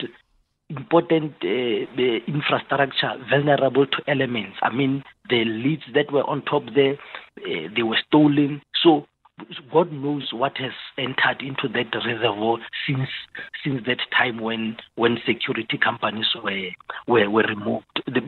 important 0.71 1.35
uh, 1.43 2.13
infrastructure 2.27 3.15
vulnerable 3.31 3.87
to 3.87 4.03
elements. 4.07 4.57
I 4.63 4.71
mean, 4.71 5.03
the 5.31 5.45
leads 5.45 5.85
that 5.95 6.13
were 6.13 6.25
on 6.25 6.43
top 6.43 6.65
there, 6.75 6.95
uh, 7.39 7.69
they 7.75 7.83
were 7.83 7.99
stolen. 8.07 8.61
So 8.83 9.07
God 9.73 9.93
knows 9.93 10.31
what 10.33 10.57
has 10.59 10.73
entered 10.97 11.41
into 11.41 11.69
that 11.69 11.95
reservoir 12.05 12.59
since 12.87 13.09
since 13.65 13.83
that 13.87 13.99
time 14.17 14.41
when 14.41 14.77
when 14.97 15.19
security 15.27 15.79
companies 15.79 16.27
were 16.43 16.71
were, 17.07 17.31
were 17.31 17.45
removed. 17.45 17.87
The, 18.07 18.21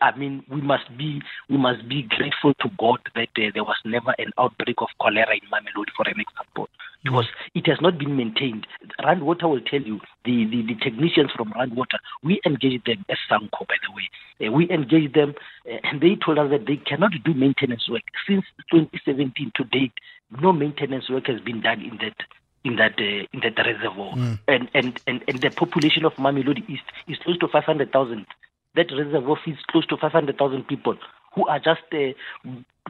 I 0.00 0.16
mean, 0.16 0.42
we 0.50 0.60
must 0.60 0.96
be 0.96 1.20
we 1.48 1.56
must 1.56 1.88
be 1.88 2.02
grateful 2.02 2.54
to 2.60 2.68
God 2.78 2.98
that 3.14 3.28
uh, 3.36 3.50
there 3.52 3.64
was 3.64 3.76
never 3.84 4.14
an 4.18 4.32
outbreak 4.38 4.76
of 4.78 4.88
cholera 5.00 5.34
in 5.34 5.48
Mamelodi, 5.52 5.92
for 5.96 6.06
an 6.08 6.20
example, 6.20 6.68
because 7.02 7.26
it 7.54 7.66
has 7.66 7.78
not 7.80 7.98
been 7.98 8.16
maintained. 8.16 8.66
Rand 9.04 9.22
Water 9.22 9.48
will 9.48 9.60
tell 9.60 9.80
you 9.80 10.00
the, 10.24 10.46
the, 10.50 10.62
the 10.66 10.74
technicians 10.82 11.30
from 11.36 11.52
Rand 11.54 11.76
Water. 11.76 11.98
We 12.22 12.40
engaged 12.44 12.86
them 12.86 13.04
as 13.08 13.18
SANCO, 13.30 13.66
by 13.68 13.76
the 13.86 13.92
way. 13.94 14.48
Uh, 14.48 14.52
we 14.52 14.68
engaged 14.70 15.14
them, 15.14 15.34
uh, 15.70 15.76
and 15.84 16.00
they 16.00 16.16
told 16.24 16.38
us 16.38 16.50
that 16.50 16.66
they 16.66 16.76
cannot 16.76 17.12
do 17.24 17.34
maintenance 17.34 17.88
work 17.88 18.02
since 18.26 18.44
2017 18.72 19.52
to 19.56 19.64
date 19.64 19.92
no 20.30 20.52
maintenance 20.52 21.08
work 21.08 21.26
has 21.26 21.40
been 21.40 21.60
done 21.60 21.80
in 21.80 21.98
that 21.98 22.16
in 22.64 22.76
that 22.76 22.98
uh, 22.98 23.26
in 23.32 23.40
that 23.42 23.58
reservoir, 23.58 24.14
mm. 24.14 24.38
and, 24.48 24.68
and 24.74 25.00
and 25.06 25.22
and 25.28 25.40
the 25.40 25.50
population 25.50 26.04
of 26.04 26.14
Mamelodi 26.14 26.68
East 26.68 26.84
is 27.08 27.18
close 27.18 27.38
to 27.38 27.48
five 27.48 27.64
hundred 27.64 27.92
thousand. 27.92 28.26
That 28.74 28.90
reservoir 28.90 29.38
feeds 29.44 29.58
close 29.68 29.86
to 29.86 29.96
five 29.96 30.12
hundred 30.12 30.38
thousand 30.38 30.66
people 30.66 30.96
who 31.34 31.46
are 31.46 31.58
just 31.58 31.82
uh, 31.92 32.12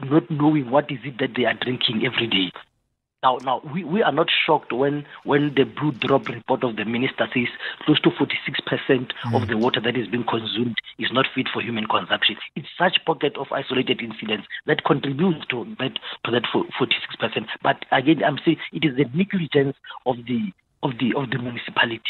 not 0.03 0.29
knowing 0.29 0.71
what 0.71 0.89
is 0.91 0.99
it 1.03 1.17
that 1.19 1.31
they 1.35 1.45
are 1.45 1.53
drinking 1.53 2.05
every 2.05 2.27
day. 2.27 2.51
Now, 3.23 3.37
now 3.43 3.61
we, 3.73 3.83
we 3.83 4.03
are 4.03 4.11
not 4.11 4.27
shocked 4.45 4.71
when, 4.71 5.05
when 5.23 5.55
the 5.55 5.63
blue 5.63 5.91
drop 5.93 6.27
report 6.27 6.63
of 6.63 6.75
the 6.75 6.85
minister 6.85 7.27
says 7.33 7.47
close 7.85 7.99
to 8.01 8.09
46% 8.11 8.27
mm. 8.89 9.41
of 9.41 9.47
the 9.47 9.57
water 9.57 9.81
that 9.81 9.97
is 9.97 10.07
being 10.07 10.25
consumed 10.25 10.75
is 10.99 11.11
not 11.11 11.25
fit 11.33 11.47
for 11.51 11.61
human 11.61 11.87
consumption. 11.87 12.35
It's 12.55 12.67
such 12.77 13.03
pocket 13.05 13.35
of 13.37 13.47
isolated 13.51 14.01
incidents 14.01 14.47
that 14.67 14.83
contributes 14.83 15.45
to 15.47 15.65
that 15.79 15.97
to 16.25 16.31
that 16.31 16.43
46%. 16.53 17.47
But 17.63 17.85
again, 17.91 18.23
I'm 18.23 18.37
saying 18.45 18.57
it 18.73 18.85
is 18.85 18.95
the 18.95 19.05
negligence 19.13 19.75
of 20.05 20.17
the 20.27 20.51
of 20.83 20.91
the 20.99 21.13
of 21.15 21.31
the 21.31 21.39
municipality. 21.39 22.01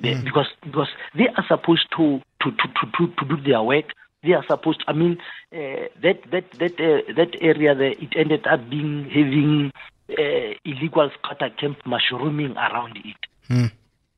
Mm. 0.00 0.24
because 0.24 0.48
because 0.64 0.88
they 1.14 1.28
are 1.28 1.44
supposed 1.46 1.86
to 1.96 2.20
to, 2.42 2.50
to, 2.50 2.68
to, 2.98 3.06
to 3.14 3.24
do 3.28 3.36
their 3.42 3.62
work 3.62 3.92
they 4.24 4.32
are 4.32 4.44
supposed 4.48 4.80
to, 4.80 4.86
I 4.88 4.92
mean, 4.94 5.18
uh, 5.52 5.86
that 6.02 6.18
that 6.30 6.50
that 6.52 6.80
uh, 6.80 7.12
that 7.14 7.36
area 7.40 7.74
there, 7.74 7.92
it 7.92 8.16
ended 8.16 8.46
up 8.46 8.68
being 8.70 9.04
having 9.10 9.70
uh, 10.10 10.54
illegal 10.64 11.10
squatter 11.18 11.50
camp 11.58 11.78
mushrooming 11.86 12.56
around 12.56 12.96
it. 12.96 13.16
Mm. 13.50 13.72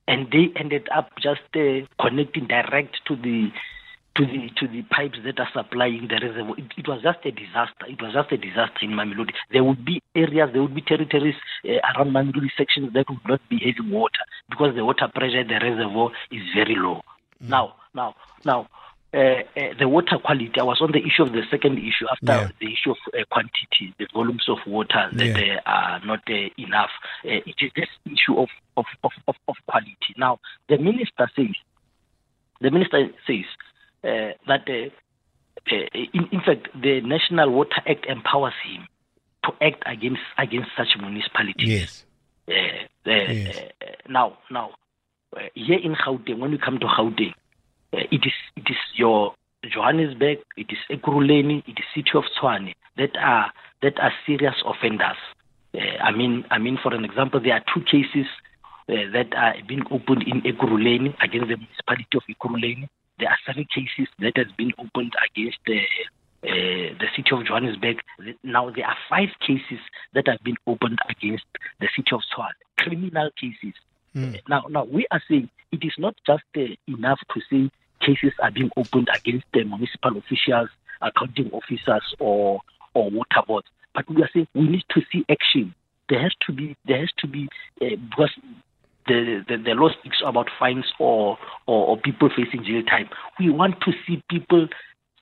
And 0.09 0.31
they 0.31 0.53
ended 0.59 0.89
up 0.95 1.11
just 1.21 1.43
uh, 1.55 1.87
connecting 2.01 2.47
direct 2.47 2.97
to 3.07 3.17
the 3.17 3.51
to 4.17 4.25
the 4.25 4.51
to 4.57 4.67
the 4.69 4.83
pipes 4.83 5.19
that 5.25 5.39
are 5.39 5.49
supplying 5.53 6.09
the 6.09 6.19
reservoir. 6.23 6.57
It, 6.59 6.73
it, 6.77 6.89
was 6.89 7.03
just 7.03 7.19
a 7.25 7.31
disaster. 7.31 7.87
It 7.87 8.01
was 8.01 8.15
just 8.15 8.33
a 8.33 8.37
disaster 8.37 8.81
in 8.83 8.91
Mamelodi. 8.91 9.33
There 9.53 9.63
would 9.63 9.85
be 9.85 10.03
areas, 10.15 10.51
there 10.53 10.63
would 10.63 10.75
be 10.75 10.81
territories 10.81 11.35
uh, 11.65 11.79
around 11.95 12.13
Mamelodi 12.13 12.49
sections 12.57 12.93
that 12.95 13.09
would 13.09 13.27
not 13.27 13.41
be 13.49 13.59
having 13.59 13.93
water 13.93 14.25
because 14.49 14.75
the 14.75 14.85
water 14.85 15.09
pressure 15.13 15.41
in 15.41 15.49
the 15.49 15.61
reservoir 15.61 16.11
is 16.31 16.43
very 16.55 16.77
low. 16.77 17.03
Mm. 17.43 17.49
Now, 17.49 17.75
now, 17.95 18.15
now, 18.45 18.69
uh, 19.17 19.43
uh, 19.57 19.73
the 19.79 19.89
water 19.89 20.19
quality. 20.23 20.53
I 20.61 20.63
was 20.63 20.83
on 20.83 20.93
the 20.93 20.99
issue 20.99 21.23
of 21.23 21.33
the 21.33 21.41
second 21.51 21.79
issue 21.79 22.05
after 22.11 22.27
yeah. 22.27 22.49
the 22.61 22.67
issue 22.67 22.91
of 22.91 22.99
uh, 23.15 23.25
quantity, 23.31 23.95
the 23.99 24.07
volumes 24.13 24.45
of 24.47 24.59
water 24.67 25.09
that 25.11 25.25
yeah. 25.25 25.61
are 25.65 26.05
not 26.05 26.21
uh, 26.29 26.49
enough. 26.59 26.91
Uh, 27.25 27.41
it 27.47 27.55
is 27.59 27.71
this 27.75 27.89
issue 28.05 28.39
of, 28.39 28.51
of, 28.77 28.85
of, 29.03 29.13
of, 29.49 29.57
quality. 29.67 30.13
Now, 30.19 30.39
the 30.69 30.77
minister 30.77 31.31
says, 31.35 31.55
the 32.61 32.71
minister 32.71 33.09
says 33.27 33.45
uh, 34.05 34.37
that, 34.49 34.69
in, 34.69 36.29
in 36.31 36.41
fact, 36.45 36.69
the 36.79 37.01
National 37.01 37.51
Water 37.51 37.81
Act 37.87 38.05
empowers 38.07 38.53
him 38.69 38.87
to 39.45 39.53
act 39.65 39.83
against 39.87 40.21
against 40.37 40.69
such 40.77 40.89
municipalities. 41.01 42.05
Yes. 42.47 42.85
yes. 43.07 43.61
now, 44.11 44.37
now, 44.51 44.73
here 45.55 45.79
in 45.79 45.95
Gauteng, 45.95 46.39
when 46.39 46.51
we 46.51 46.59
come 46.59 46.79
to 46.81 46.87
Gauteng, 46.87 47.31
uh, 47.31 47.46
it 47.97 48.23
is 48.25 48.33
it 48.57 48.71
is 48.71 48.77
your 48.95 49.35
Johannesburg, 49.65 50.39
it 50.57 50.67
is 50.71 50.79
Ekurhuleni, 50.91 51.63
it 51.67 51.79
is 51.79 51.85
City 51.95 52.11
of 52.15 52.25
Tshwane 52.37 52.75
that 52.97 53.17
are 53.19 53.53
that 53.83 53.99
are 54.01 54.13
serious 54.27 54.55
offenders. 54.65 55.17
Uh, 55.75 55.81
I 56.03 56.13
mean, 56.13 56.45
I 56.51 56.59
mean, 56.59 56.79
for 56.83 56.95
an 56.95 57.05
example, 57.05 57.41
there 57.41 57.55
are 57.55 57.65
two 57.75 57.83
cases 57.83 58.27
uh, 58.89 59.11
that 59.13 59.35
are 59.35 59.55
being 59.67 59.83
opened 59.91 60.25
in 60.25 60.43
Ekurhuleni 60.43 61.15
against 61.23 61.49
the 61.49 61.57
municipality 61.57 62.17
of 62.17 62.23
Ekurhuleni. 62.29 62.89
There 63.19 63.29
are 63.29 63.39
seven 63.47 63.67
cases 63.75 64.09
that 64.21 64.37
has 64.37 64.49
been 64.57 64.73
opened 64.79 65.13
against 65.31 65.59
the 65.67 65.81
uh, 66.45 66.95
the 67.01 67.07
city 67.17 67.31
of 67.33 67.45
Johannesburg. 67.47 68.03
Now 68.45 68.71
there 68.71 68.87
are 68.87 68.97
five 69.09 69.31
cases 69.41 69.81
that 70.15 70.29
have 70.29 70.43
been 70.45 70.57
opened 70.67 70.99
against 71.09 71.45
the 71.81 71.89
city 71.97 72.11
of 72.13 72.21
Tshwane, 72.21 72.61
criminal 72.79 73.31
cases. 73.41 73.75
Mm. 74.15 74.41
Now, 74.49 74.65
now 74.69 74.85
we 74.85 75.07
are 75.11 75.23
saying 75.29 75.51
it 75.73 75.85
is 75.85 75.93
not 75.99 76.15
just 76.27 76.45
enough 76.87 77.19
to 77.35 77.41
say 77.51 77.71
cases 78.01 78.33
are 78.41 78.51
being 78.51 78.71
opened 78.77 79.09
against 79.15 79.47
the 79.53 79.65
municipal 79.65 80.17
officials, 80.17 80.69
accounting 81.03 81.51
officers, 81.53 82.03
or 82.19 82.61
or 82.95 83.11
water 83.11 83.43
boards, 83.47 83.67
but 83.95 84.09
we 84.09 84.23
are 84.23 84.31
saying 84.33 84.49
we 84.55 84.69
need 84.69 84.85
to 84.91 85.03
see 85.13 85.25
action. 85.29 85.75
There 86.09 86.21
has 86.21 86.33
to 86.47 86.53
be 86.53 86.77
there 86.87 87.01
has 87.01 87.11
to 87.19 87.27
be 87.27 87.49
uh, 87.83 87.97
because 88.11 88.31
the, 89.07 89.45
the, 89.49 89.57
the 89.57 89.71
law 89.71 89.89
speaks 90.01 90.19
about 90.25 90.49
fines 90.59 90.87
or, 90.99 91.39
or, 91.67 91.87
or 91.89 91.97
people 91.97 92.29
facing 92.29 92.65
jail 92.65 92.83
time. 92.83 93.09
We 93.39 93.51
want 93.51 93.81
to 93.83 93.93
see 94.07 94.23
people 94.29 94.69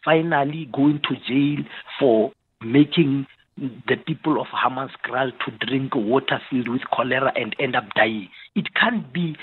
finally 0.05 0.69
going 0.73 1.01
to 1.09 1.17
jail 1.29 1.65
for 1.99 2.33
making 2.63 3.27
the 3.57 3.97
people 3.97 4.41
of 4.41 4.49
Hammanskraal 4.49 5.33
to 5.45 5.67
drink 5.67 5.95
water 5.95 6.41
filled 6.51 6.69
with 6.69 6.83
cholera 6.93 7.33
and 7.37 7.55
end 7.59 7.77
up 7.77 7.85
dying. 7.95 8.29
It 8.55 8.75
can't 8.75 9.13
be 9.13 9.37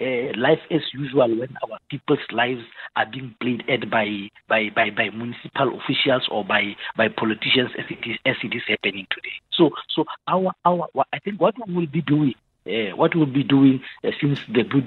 uh, 0.00 0.38
life 0.38 0.60
as 0.70 0.82
usual 0.92 1.28
when 1.38 1.56
our 1.62 1.78
people's 1.90 2.18
lives 2.32 2.62
are 2.96 3.06
being 3.06 3.34
played 3.40 3.62
at 3.68 3.88
by, 3.90 4.28
by, 4.48 4.68
by, 4.74 4.90
by 4.90 5.10
municipal 5.10 5.78
officials 5.78 6.26
or 6.30 6.44
by, 6.44 6.76
by 6.96 7.08
politicians 7.08 7.70
as 7.78 7.84
it 7.90 8.08
is 8.08 8.18
as 8.26 8.36
it 8.42 8.54
is 8.54 8.62
happening 8.68 9.06
today. 9.10 9.36
So 9.52 9.70
so 9.94 10.04
our 10.28 10.52
our 10.64 10.88
I 11.12 11.18
think 11.18 11.40
what 11.40 11.54
we 11.66 11.74
will 11.74 11.86
be 11.86 12.02
doing 12.02 12.34
uh, 12.66 12.96
what 12.96 13.14
we'll 13.14 13.26
be 13.26 13.44
doing 13.44 13.80
uh, 14.04 14.10
since 14.20 14.40
the 14.48 14.62
blue, 14.64 14.82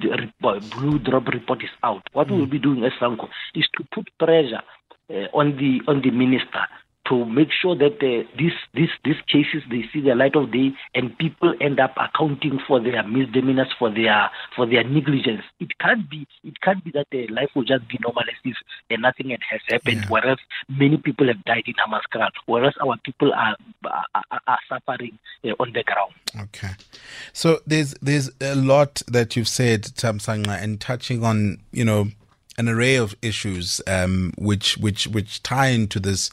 blue, 0.62 1.00
drop 1.00 1.28
report 1.28 1.64
is 1.64 1.70
out, 1.84 2.04
what 2.14 2.28
mm. 2.28 2.38
we'll 2.38 2.46
be 2.46 2.60
doing 2.60 2.84
as 2.84 2.92
SANCO 3.00 3.30
is 3.56 3.68
to 3.78 3.84
put 3.94 4.10
pressure 4.20 4.62
uh, 5.10 5.28
on 5.34 5.58
the 5.58 5.82
on 5.88 6.02
the 6.02 6.12
minister 6.12 6.68
to 7.10 7.26
make 7.26 7.50
sure 7.52 7.76
that 7.76 7.98
uh, 8.02 8.28
these 8.38 8.54
these 8.74 8.90
these 9.04 9.20
cases 9.28 9.64
they 9.70 9.84
see 9.92 10.02
the 10.02 10.16
light 10.16 10.36
of 10.36 10.52
day 10.52 10.72
and 10.94 11.18
people 11.18 11.54
end 11.60 11.80
up 11.80 11.94
accounting 11.98 12.60
for 12.68 12.80
their 12.80 13.04
misdemeanors 13.04 13.68
for 13.78 13.90
their 13.90 14.30
for 14.56 14.66
their 14.66 14.84
negligence. 14.84 15.42
It 15.60 15.78
can't 15.80 16.10
be 16.10 16.28
it 16.44 16.62
can't 16.62 16.84
be 16.84 16.92
that 16.92 17.08
uh, 17.14 17.34
life 17.34 17.50
will 17.56 17.64
just 17.64 17.88
be 17.90 17.98
normal 18.02 18.24
as 18.24 18.38
if 18.46 18.56
uh, 18.92 18.96
nothing 19.00 19.30
has 19.30 19.62
happened. 19.68 20.02
Yeah. 20.04 20.10
Whereas 20.10 20.38
many 20.70 20.98
people 20.98 21.28
have 21.28 21.44
died 21.46 21.64
in 21.66 21.74
Hammanskraal, 21.74 22.30
whereas 22.46 22.76
our 22.86 22.98
people 23.04 23.34
are 23.34 23.58
are, 23.86 24.24
are 24.48 24.60
suffering 24.70 25.18
uh, 25.44 25.50
on 25.60 25.74
the 25.74 25.84
ground. 25.84 26.14
Okay, 26.40 26.74
so 27.34 27.60
there's 27.66 27.96
there's 28.02 28.30
a 28.40 28.56
lot 28.56 29.02
that 29.08 29.36
you've 29.36 29.48
said, 29.48 29.84
Thamsanqa, 29.84 30.62
and 30.62 30.80
touching 30.80 31.24
on 31.24 31.58
you 31.72 31.84
know 31.84 32.10
an 32.60 32.68
array 32.68 32.96
of 32.96 33.16
issues 33.22 33.82
um, 33.88 34.34
which 34.38 34.78
which 34.78 35.08
which 35.08 35.42
tie 35.42 35.68
into 35.68 36.00
this 36.00 36.30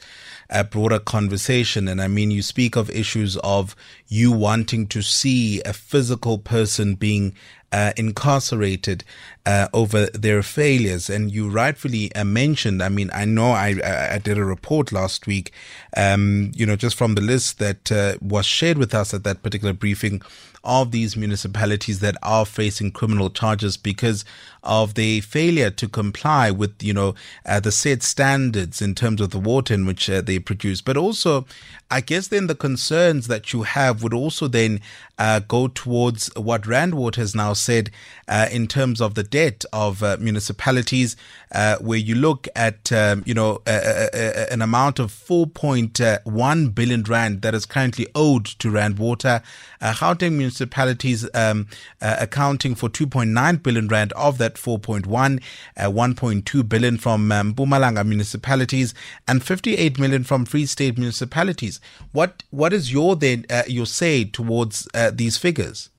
uh, 0.50 0.64
broader 0.64 0.98
conversation. 0.98 1.88
And 1.88 2.02
I 2.02 2.08
mean, 2.08 2.30
you 2.30 2.42
speak 2.42 2.76
of 2.76 2.90
issues 2.90 3.36
of 3.38 3.76
you 4.08 4.32
wanting 4.32 4.88
to 4.88 5.02
see 5.02 5.62
a 5.62 5.72
physical 5.72 6.38
person 6.38 6.96
being 6.96 7.34
uh, 7.72 7.92
incarcerated 7.96 9.04
uh, 9.44 9.68
over 9.72 10.06
their 10.06 10.42
failures. 10.42 11.10
And 11.10 11.32
you 11.32 11.48
rightfully 11.48 12.14
uh, 12.14 12.24
mentioned, 12.24 12.82
I 12.82 12.88
mean, 12.88 13.10
I 13.12 13.24
know 13.24 13.52
I, 13.52 13.80
I 14.12 14.18
did 14.18 14.38
a 14.38 14.44
report 14.44 14.92
last 14.92 15.26
week, 15.26 15.52
um, 15.96 16.52
you 16.54 16.66
know, 16.66 16.76
just 16.76 16.96
from 16.96 17.14
the 17.14 17.20
list 17.20 17.58
that 17.58 17.92
uh, 17.92 18.16
was 18.20 18.46
shared 18.46 18.78
with 18.78 18.94
us 18.94 19.12
at 19.14 19.24
that 19.24 19.42
particular 19.42 19.72
briefing 19.72 20.22
of 20.66 20.90
these 20.90 21.16
municipalities 21.16 22.00
that 22.00 22.16
are 22.22 22.44
facing 22.44 22.90
criminal 22.90 23.30
charges 23.30 23.76
because 23.76 24.24
of 24.64 24.94
their 24.94 25.22
failure 25.22 25.70
to 25.70 25.88
comply 25.88 26.50
with, 26.50 26.82
you 26.82 26.92
know, 26.92 27.14
uh, 27.46 27.60
the 27.60 27.70
set 27.70 28.02
standards 28.02 28.82
in 28.82 28.94
terms 28.94 29.20
of 29.20 29.30
the 29.30 29.38
water 29.38 29.72
in 29.72 29.86
which 29.86 30.10
uh, 30.10 30.20
they 30.20 30.40
produce. 30.40 30.80
But 30.80 30.96
also, 30.96 31.46
I 31.88 32.00
guess 32.00 32.28
then 32.28 32.48
the 32.48 32.56
concerns 32.56 33.28
that 33.28 33.52
you 33.52 33.62
have 33.62 34.02
would 34.02 34.12
also 34.12 34.48
then 34.48 34.80
uh, 35.18 35.38
go 35.38 35.68
towards 35.68 36.34
what 36.36 36.66
Rand 36.66 36.94
has 37.14 37.34
now 37.34 37.52
said 37.52 37.90
uh, 38.26 38.48
in 38.50 38.66
terms 38.66 39.00
of 39.00 39.14
the 39.14 39.22
debt 39.22 39.64
of 39.72 40.02
uh, 40.02 40.16
municipalities, 40.18 41.16
uh, 41.52 41.76
where 41.76 41.98
you 41.98 42.16
look 42.16 42.48
at, 42.56 42.90
um, 42.92 43.22
you 43.24 43.34
know, 43.34 43.62
an 43.66 44.62
amount 44.62 44.98
of 44.98 45.12
4.1 45.12 46.74
billion 46.74 47.02
rand 47.04 47.42
that 47.42 47.54
is 47.54 47.66
currently 47.66 48.08
owed 48.16 48.46
to 48.46 48.70
Rand 48.70 48.98
Water. 48.98 49.42
Uh, 49.80 49.92
Gauteng 49.92 50.32
municipalities 50.56 51.28
um, 51.34 51.66
accounting 52.00 52.74
for 52.74 52.88
2.9 52.88 53.62
billion 53.62 53.88
rand 53.88 54.12
of 54.12 54.38
that 54.38 54.54
4.1, 54.54 55.42
uh, 55.76 55.82
1.2 55.84 56.68
billion 56.68 56.96
from 56.96 57.30
um, 57.30 57.54
Mpumalanga 57.54 58.06
municipalities, 58.06 58.94
and 59.28 59.42
58 59.42 59.98
million 59.98 60.24
from 60.24 60.44
Free 60.44 60.66
State 60.66 60.96
municipalities. 60.96 61.80
What 62.12 62.42
what 62.50 62.72
is 62.72 62.92
your 62.92 63.16
then 63.16 63.44
uh, 63.50 63.64
your 63.66 63.86
say 63.86 64.24
towards 64.24 64.88
uh, 64.94 65.10
these 65.12 65.36
figures? 65.36 65.90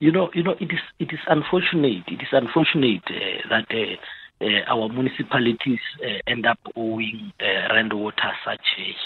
You 0.00 0.12
know, 0.12 0.30
you 0.34 0.42
know, 0.42 0.56
it 0.60 0.72
is 0.72 0.80
it 0.98 1.12
is 1.12 1.20
unfortunate. 1.28 2.04
It 2.08 2.20
is 2.20 2.28
unfortunate 2.32 3.02
uh, 3.06 3.48
that. 3.50 3.66
Uh, 3.70 3.96
uh, 4.38 4.60
our 4.68 4.90
municipalities 4.90 5.78
end 6.26 6.44
up 6.44 6.58
owing 6.76 7.32
Rand 7.40 7.94
Water 7.94 8.32
such 8.44 8.60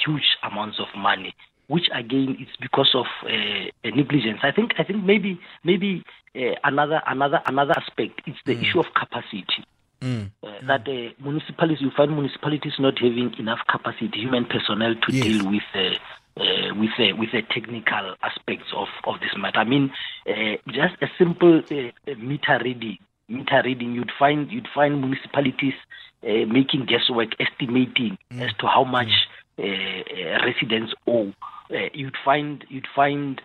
huge 0.05 0.27
amounts 0.43 0.81
of 0.81 0.89
money 0.99 1.33
which 1.71 1.89
again 1.95 2.37
is 2.41 2.49
because 2.61 2.91
of 2.95 3.07
uh, 3.25 3.71
negligence. 3.85 4.41
I 4.43 4.50
think 4.50 4.73
I 4.77 4.83
think 4.83 5.05
maybe 5.05 5.39
maybe 5.62 6.03
uh, 6.35 6.57
another 6.65 7.00
another 7.07 7.41
another 7.47 7.75
aspect 7.77 8.23
is 8.27 8.35
the 8.45 8.57
mm. 8.57 8.62
issue 8.62 8.81
of 8.81 8.87
capacity. 8.95 9.62
Mm. 10.03 10.31
Uh, 10.43 10.47
mm. 10.47 10.67
That 10.67 10.89
uh, 10.89 11.23
municipalities, 11.23 11.81
you 11.81 11.93
find 11.97 12.11
municipalities 12.12 12.73
not 12.81 12.99
having 12.99 13.33
enough 13.39 13.61
capacity, 13.69 14.19
human 14.19 14.47
personnel 14.47 14.95
to 14.95 15.15
yes. 15.15 15.25
deal 15.25 15.50
with. 15.50 15.62
Uh, 15.75 15.97
uh, 16.37 16.75
with 16.75 16.91
uh, 16.99 17.15
with 17.19 17.33
the 17.33 17.43
technical 17.43 18.15
aspects 18.23 18.69
of, 18.75 18.89
of 19.05 19.21
this 19.21 19.31
matter. 19.37 19.59
I 19.59 19.65
mean, 19.65 19.91
uh, 20.29 20.57
just 20.69 20.95
a 21.03 21.09
simple 21.19 21.59
uh, 21.59 22.15
meter 22.17 22.59
reading, 22.65 22.99
meter 23.29 23.62
reading, 23.65 23.95
you'd 23.95 24.12
find 24.19 24.50
you'd 24.50 24.69
find 24.73 25.00
municipalities 25.00 25.75
uh, 26.23 26.47
making 26.47 26.87
guesswork, 26.87 27.31
estimating 27.41 28.17
mm. 28.33 28.41
as 28.41 28.53
to 28.61 28.67
how 28.67 28.85
much 28.85 29.09
mm. 29.09 29.27
Eh, 29.61 30.02
eh, 30.17 30.38
residents 30.43 30.95
owe 31.07 31.29
uh, 31.71 31.88
you'd 31.93 32.17
find 32.25 32.64
you'd 32.71 32.88
find 32.97 33.43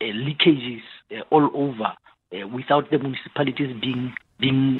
leakages 0.00 0.82
all 1.30 1.48
over 1.54 1.94
without 2.52 2.90
the 2.90 2.98
municipalities 2.98 3.74
being 3.80 4.12
being 4.38 4.78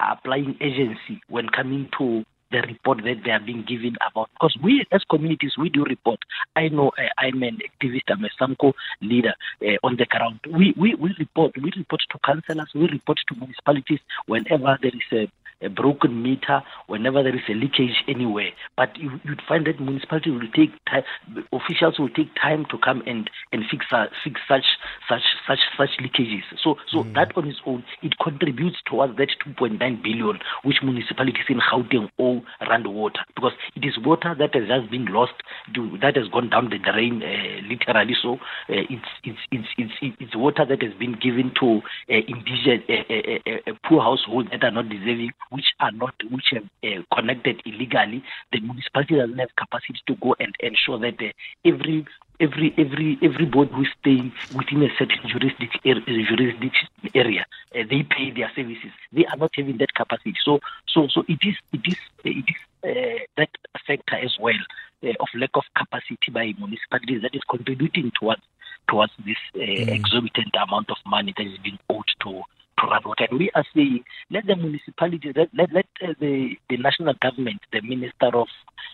applying 0.00 0.56
agency 0.60 1.20
when 1.28 1.48
coming 1.48 1.88
to 1.98 2.24
the 2.52 2.60
report 2.62 2.98
that 2.98 3.16
they 3.24 3.30
are 3.30 3.40
being 3.40 3.64
given 3.66 3.96
about. 4.10 4.30
Because 4.34 4.56
we, 4.62 4.84
as 4.92 5.02
communities, 5.10 5.52
we 5.58 5.68
do 5.68 5.84
report. 5.84 6.20
I 6.56 6.68
know 6.68 6.88
uh, 6.96 7.08
I'm 7.18 7.42
an 7.42 7.58
activist, 7.58 8.04
I'm 8.08 8.24
a 8.24 8.30
SANCO 8.40 8.72
leader 9.02 9.34
uh, 9.62 9.76
on 9.82 9.96
the 9.96 10.06
ground. 10.06 10.40
We, 10.50 10.74
we, 10.78 10.94
we 10.94 11.14
report. 11.18 11.52
We 11.60 11.70
report 11.76 12.00
to 12.10 12.18
councillors, 12.24 12.70
we 12.74 12.88
report 12.88 13.18
to 13.28 13.34
municipalities 13.34 14.00
whenever 14.26 14.78
there 14.80 14.92
is 14.94 15.12
a 15.12 15.30
a 15.62 15.68
broken 15.68 16.22
meter 16.22 16.62
whenever 16.88 17.22
there 17.22 17.34
is 17.34 17.42
a 17.48 17.54
leakage 17.54 18.02
anywhere. 18.08 18.50
But 18.76 18.96
you, 18.98 19.20
would 19.28 19.42
find 19.48 19.66
that 19.66 19.80
municipality 19.80 20.30
will 20.30 20.50
take 20.54 20.72
time, 20.86 21.04
officials 21.52 21.98
will 21.98 22.10
take 22.10 22.34
time 22.34 22.66
to 22.70 22.78
come 22.78 23.02
and 23.06 23.30
and 23.52 23.62
fix 23.70 23.86
uh, 23.92 24.06
fix 24.24 24.40
such 24.48 24.64
such 25.08 25.22
such 25.46 25.60
such 25.76 25.90
leakages. 26.00 26.42
So 26.62 26.76
so 26.90 27.04
mm. 27.04 27.14
that 27.14 27.36
on 27.36 27.48
its 27.48 27.60
own 27.66 27.84
it 28.02 28.18
contributes 28.18 28.78
towards 28.86 29.16
that 29.16 29.28
2.9 29.46 29.78
billion 30.02 30.38
which 30.64 30.82
municipalities 30.82 31.44
in 31.48 31.60
Gauteng 31.60 32.10
owe 32.18 32.42
Rand 32.68 32.86
Water 32.86 33.20
because 33.34 33.52
it 33.76 33.84
is 33.84 33.98
water 34.04 34.34
that 34.38 34.54
has 34.54 34.68
just 34.68 34.90
been 34.90 35.06
lost, 35.06 35.34
to, 35.74 35.98
that 36.00 36.16
has 36.16 36.28
gone 36.28 36.50
down 36.50 36.70
the 36.70 36.78
drain 36.78 37.22
uh, 37.22 37.68
literally. 37.68 38.14
So 38.20 38.34
uh, 38.34 38.84
it's, 38.88 39.08
it's 39.24 39.38
it's 39.50 39.68
it's 39.76 40.16
it's 40.20 40.36
water 40.36 40.64
that 40.68 40.82
has 40.82 40.92
been 40.98 41.12
given 41.20 41.52
to 41.60 41.80
uh, 42.10 42.22
indigent 42.26 42.84
uh, 42.88 43.04
uh, 43.12 43.70
uh, 43.70 43.74
poor 43.88 44.00
households 44.00 44.50
that 44.50 44.64
are 44.64 44.70
not 44.70 44.88
deserving 44.88 45.32
which 45.50 45.66
are 45.80 45.92
not 45.92 46.14
which 46.30 46.46
have 46.52 46.64
uh, 46.84 47.02
connected 47.14 47.62
illegally, 47.64 48.22
the 48.52 48.60
municipality 48.60 49.16
doesn't 49.16 49.38
have 49.38 49.54
capacity 49.56 50.00
to 50.06 50.14
go 50.16 50.34
and 50.38 50.54
ensure 50.60 50.98
that 50.98 51.20
uh, 51.20 51.32
every 51.64 52.06
every 52.40 52.74
every 52.78 53.18
everybody 53.22 53.70
who 53.72 53.82
is 53.82 53.88
staying 54.00 54.32
within 54.54 54.82
a 54.82 54.88
certain 54.98 55.20
jurisdiction, 55.28 55.80
jurisdiction 55.84 56.88
area, 57.14 57.46
uh, 57.74 57.82
they 57.90 58.02
pay 58.02 58.30
their 58.30 58.50
services. 58.54 58.92
They 59.12 59.26
are 59.26 59.36
not 59.36 59.50
having 59.54 59.78
that 59.78 59.94
capacity. 59.94 60.34
So 60.44 60.60
so 60.86 61.08
so 61.08 61.24
it 61.28 61.38
is 61.42 61.56
it 61.72 61.80
is 61.86 61.96
it 62.24 62.44
is 62.48 62.56
uh, 62.84 63.24
that 63.36 63.50
sector 63.86 64.16
as 64.16 64.36
well 64.40 64.58
uh, 65.04 65.14
of 65.20 65.28
lack 65.34 65.50
of 65.54 65.64
capacity 65.76 66.30
by 66.32 66.52
municipalities 66.58 67.22
that 67.22 67.34
is 67.34 67.42
contributing 67.48 68.12
towards 68.18 68.42
towards 68.88 69.12
this 69.24 69.36
uh, 69.54 69.58
mm. 69.58 69.88
exorbitant 69.88 70.54
amount 70.66 70.90
of 70.90 70.96
money 71.06 71.34
that 71.36 71.46
is 71.46 71.58
being 71.58 71.78
owed 71.90 72.04
to 72.20 72.42
and 72.82 73.38
we 73.38 73.50
are 73.54 73.64
saying, 73.74 74.04
let 74.30 74.46
the 74.46 74.56
municipalities, 74.56 75.34
let, 75.36 75.48
let, 75.54 75.72
let 75.72 75.86
uh, 76.02 76.14
the, 76.20 76.56
the 76.68 76.76
national 76.76 77.14
government, 77.20 77.60
the 77.72 77.80
Minister 77.82 78.28
of 78.34 78.48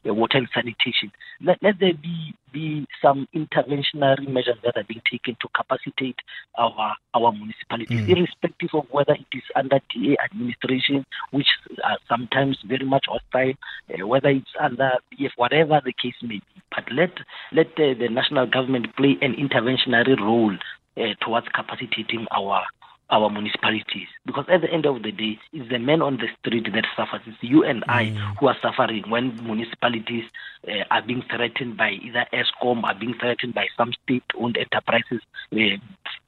uh, 0.09 0.15
Water 0.15 0.39
and 0.39 0.49
Sanitation, 0.55 1.13
let, 1.41 1.59
let 1.63 1.79
there 1.81 1.95
be, 1.95 2.35
be 2.53 2.87
some 3.03 3.29
interventionary 3.35 4.27
measures 4.29 4.57
that 4.65 4.77
are 4.77 4.85
being 4.85 5.03
taken 5.11 5.37
to 5.41 5.49
capacitate 5.55 6.17
our, 6.59 6.95
our 7.15 7.33
municipalities, 7.33 8.01
mm. 8.01 8.09
irrespective 8.09 8.71
of 8.75 8.87
whether 8.91 9.13
it 9.13 9.37
is 9.37 9.43
under 9.57 9.81
DA 9.93 10.17
administration, 10.25 11.05
which 11.31 11.49
are 11.85 11.99
sometimes 12.09 12.59
very 12.67 12.85
much 12.85 13.05
hostile, 13.09 13.53
uh, 13.93 14.07
whether 14.07 14.29
it's 14.29 14.47
under 14.61 14.93
if 15.19 15.33
whatever 15.37 15.81
the 15.85 15.93
case 15.93 16.15
may 16.23 16.39
be. 16.39 16.43
But 16.75 16.85
let, 16.93 17.11
let 17.53 17.67
uh, 17.79 17.95
the 17.99 18.09
national 18.11 18.47
government 18.47 18.97
play 18.97 19.17
an 19.21 19.35
interventionary 19.35 20.21
role 20.21 20.57
uh, 20.97 21.03
towards 21.21 21.47
capacitating 21.55 22.27
our 22.31 22.63
our 23.11 23.31
municipalities. 23.31 24.09
Because 24.27 24.47
at 24.49 24.61
the 24.63 24.71
end 24.71 24.87
of 24.87 25.03
the 25.03 25.13
day, 25.13 25.39
it's 25.53 25.69
the 25.71 25.79
man 25.79 26.03
on 26.03 26.17
the 26.17 26.29
street 26.41 26.67
that 26.73 26.87
suffers. 26.97 27.21
It's 27.27 27.37
you 27.41 27.65
and 27.65 27.85
I 27.89 28.07
mm. 28.07 28.37
who 28.39 28.49
are 28.49 28.57
suffering 28.63 29.05
when 29.09 29.37
municipalities 29.45 30.25
uh, 30.67 30.85
are 30.91 31.03
being 31.03 31.23
threatened 31.29 31.77
by 31.77 31.91
either 31.91 32.27
Eskom, 32.33 32.85
are 32.85 32.95
being 32.95 33.15
threatened 33.15 33.55
by 33.55 33.67
some 33.77 33.93
state-owned 34.05 34.57
enterprises 34.57 35.21
uh, 35.53 35.57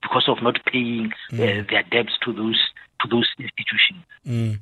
because 0.03 0.29
of 0.29 0.43
not 0.43 0.59
paying 0.67 1.13
uh, 1.33 1.37
mm. 1.37 1.71
their 1.71 1.83
debts 1.85 2.13
to 2.25 2.33
those 2.33 2.61
to 3.01 3.09
those 3.09 3.29
institutions. 3.39 4.03
Mm. 4.27 4.59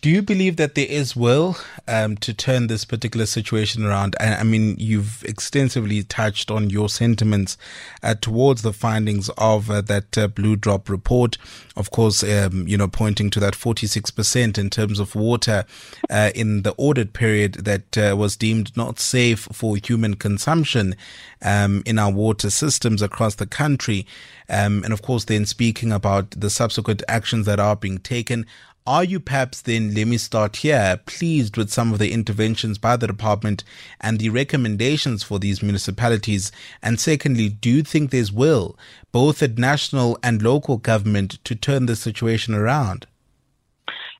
Do 0.00 0.08
you 0.08 0.22
believe 0.22 0.56
that 0.56 0.76
there 0.76 0.86
is 0.88 1.14
will 1.14 1.58
um, 1.86 2.16
to 2.18 2.32
turn 2.32 2.68
this 2.68 2.86
particular 2.86 3.26
situation 3.26 3.84
around? 3.84 4.16
I, 4.18 4.36
I 4.36 4.42
mean, 4.44 4.76
you've 4.78 5.22
extensively 5.24 6.02
touched 6.04 6.50
on 6.50 6.70
your 6.70 6.88
sentiments 6.88 7.58
uh, 8.02 8.14
towards 8.14 8.62
the 8.62 8.72
findings 8.72 9.28
of 9.36 9.70
uh, 9.70 9.82
that 9.82 10.16
uh, 10.16 10.28
Blue 10.28 10.56
Drop 10.56 10.88
report. 10.88 11.36
Of 11.76 11.90
course, 11.90 12.22
um, 12.22 12.66
you 12.66 12.78
know, 12.78 12.88
pointing 12.88 13.28
to 13.30 13.40
that 13.40 13.52
46% 13.52 14.56
in 14.56 14.70
terms 14.70 15.00
of 15.00 15.14
water 15.14 15.66
uh, 16.08 16.30
in 16.34 16.62
the 16.62 16.74
audit 16.78 17.12
period 17.12 17.54
that 17.64 17.98
uh, 17.98 18.16
was 18.16 18.36
deemed 18.36 18.74
not 18.78 18.98
safe 18.98 19.48
for 19.52 19.76
human 19.76 20.16
consumption 20.16 20.96
um, 21.42 21.82
in 21.84 21.98
our 21.98 22.10
water 22.10 22.48
systems 22.48 23.02
across 23.02 23.34
the 23.34 23.46
country. 23.46 24.06
Um, 24.48 24.82
and 24.82 24.92
of 24.92 25.02
course, 25.02 25.24
then 25.24 25.46
speaking 25.46 25.92
about 25.92 26.30
the 26.32 26.50
subsequent 26.50 27.02
actions 27.06 27.46
that 27.46 27.60
are 27.60 27.76
being 27.76 27.98
taken. 27.98 28.46
Are 28.86 29.04
you 29.04 29.20
perhaps 29.20 29.60
then, 29.60 29.94
let 29.94 30.06
me 30.06 30.16
start 30.16 30.56
here, 30.56 30.98
pleased 31.04 31.56
with 31.56 31.70
some 31.70 31.92
of 31.92 31.98
the 31.98 32.12
interventions 32.12 32.78
by 32.78 32.96
the 32.96 33.06
department 33.06 33.62
and 34.00 34.18
the 34.18 34.30
recommendations 34.30 35.22
for 35.22 35.38
these 35.38 35.62
municipalities? 35.62 36.50
And 36.82 36.98
secondly, 36.98 37.50
do 37.50 37.68
you 37.68 37.82
think 37.82 38.10
there's 38.10 38.32
will, 38.32 38.78
both 39.12 39.42
at 39.42 39.58
national 39.58 40.18
and 40.22 40.40
local 40.40 40.78
government, 40.78 41.38
to 41.44 41.54
turn 41.54 41.86
the 41.86 41.94
situation 41.94 42.54
around? 42.54 43.06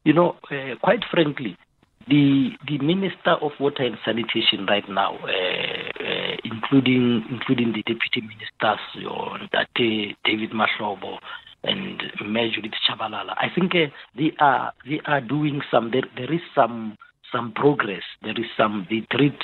You 0.05 0.12
know, 0.12 0.37
uh, 0.51 0.77
quite 0.83 1.05
frankly, 1.11 1.57
the 2.09 2.51
the 2.66 2.79
Minister 2.79 3.33
of 3.40 3.53
Water 3.61 3.85
and 3.85 3.96
Sanitation 4.05 4.66
right 4.66 4.88
now, 4.88 5.16
uh, 5.16 5.27
uh, 5.29 6.37
including 6.44 7.25
including 7.31 7.73
the 7.73 7.83
Deputy 7.83 8.20
Ministers, 8.20 8.81
you 8.94 9.05
know, 9.05 9.37
David 10.25 10.51
Mahlobo, 10.51 11.18
and 11.64 12.03
Mayor 12.27 12.51
Judith 12.55 12.73
Tshabalala. 12.87 13.35
I 13.37 13.49
think 13.55 13.75
uh, 13.75 13.87
they 14.16 14.33
are 14.38 14.73
they 14.88 15.01
are 15.05 15.20
doing 15.20 15.62
some. 15.70 15.90
There 15.90 16.09
there 16.16 16.33
is 16.33 16.40
some 16.55 16.96
some 17.33 17.53
progress. 17.53 18.03
There 18.23 18.38
is 18.38 18.46
some. 18.57 18.87
They 18.90 19.07
treat 19.11 19.38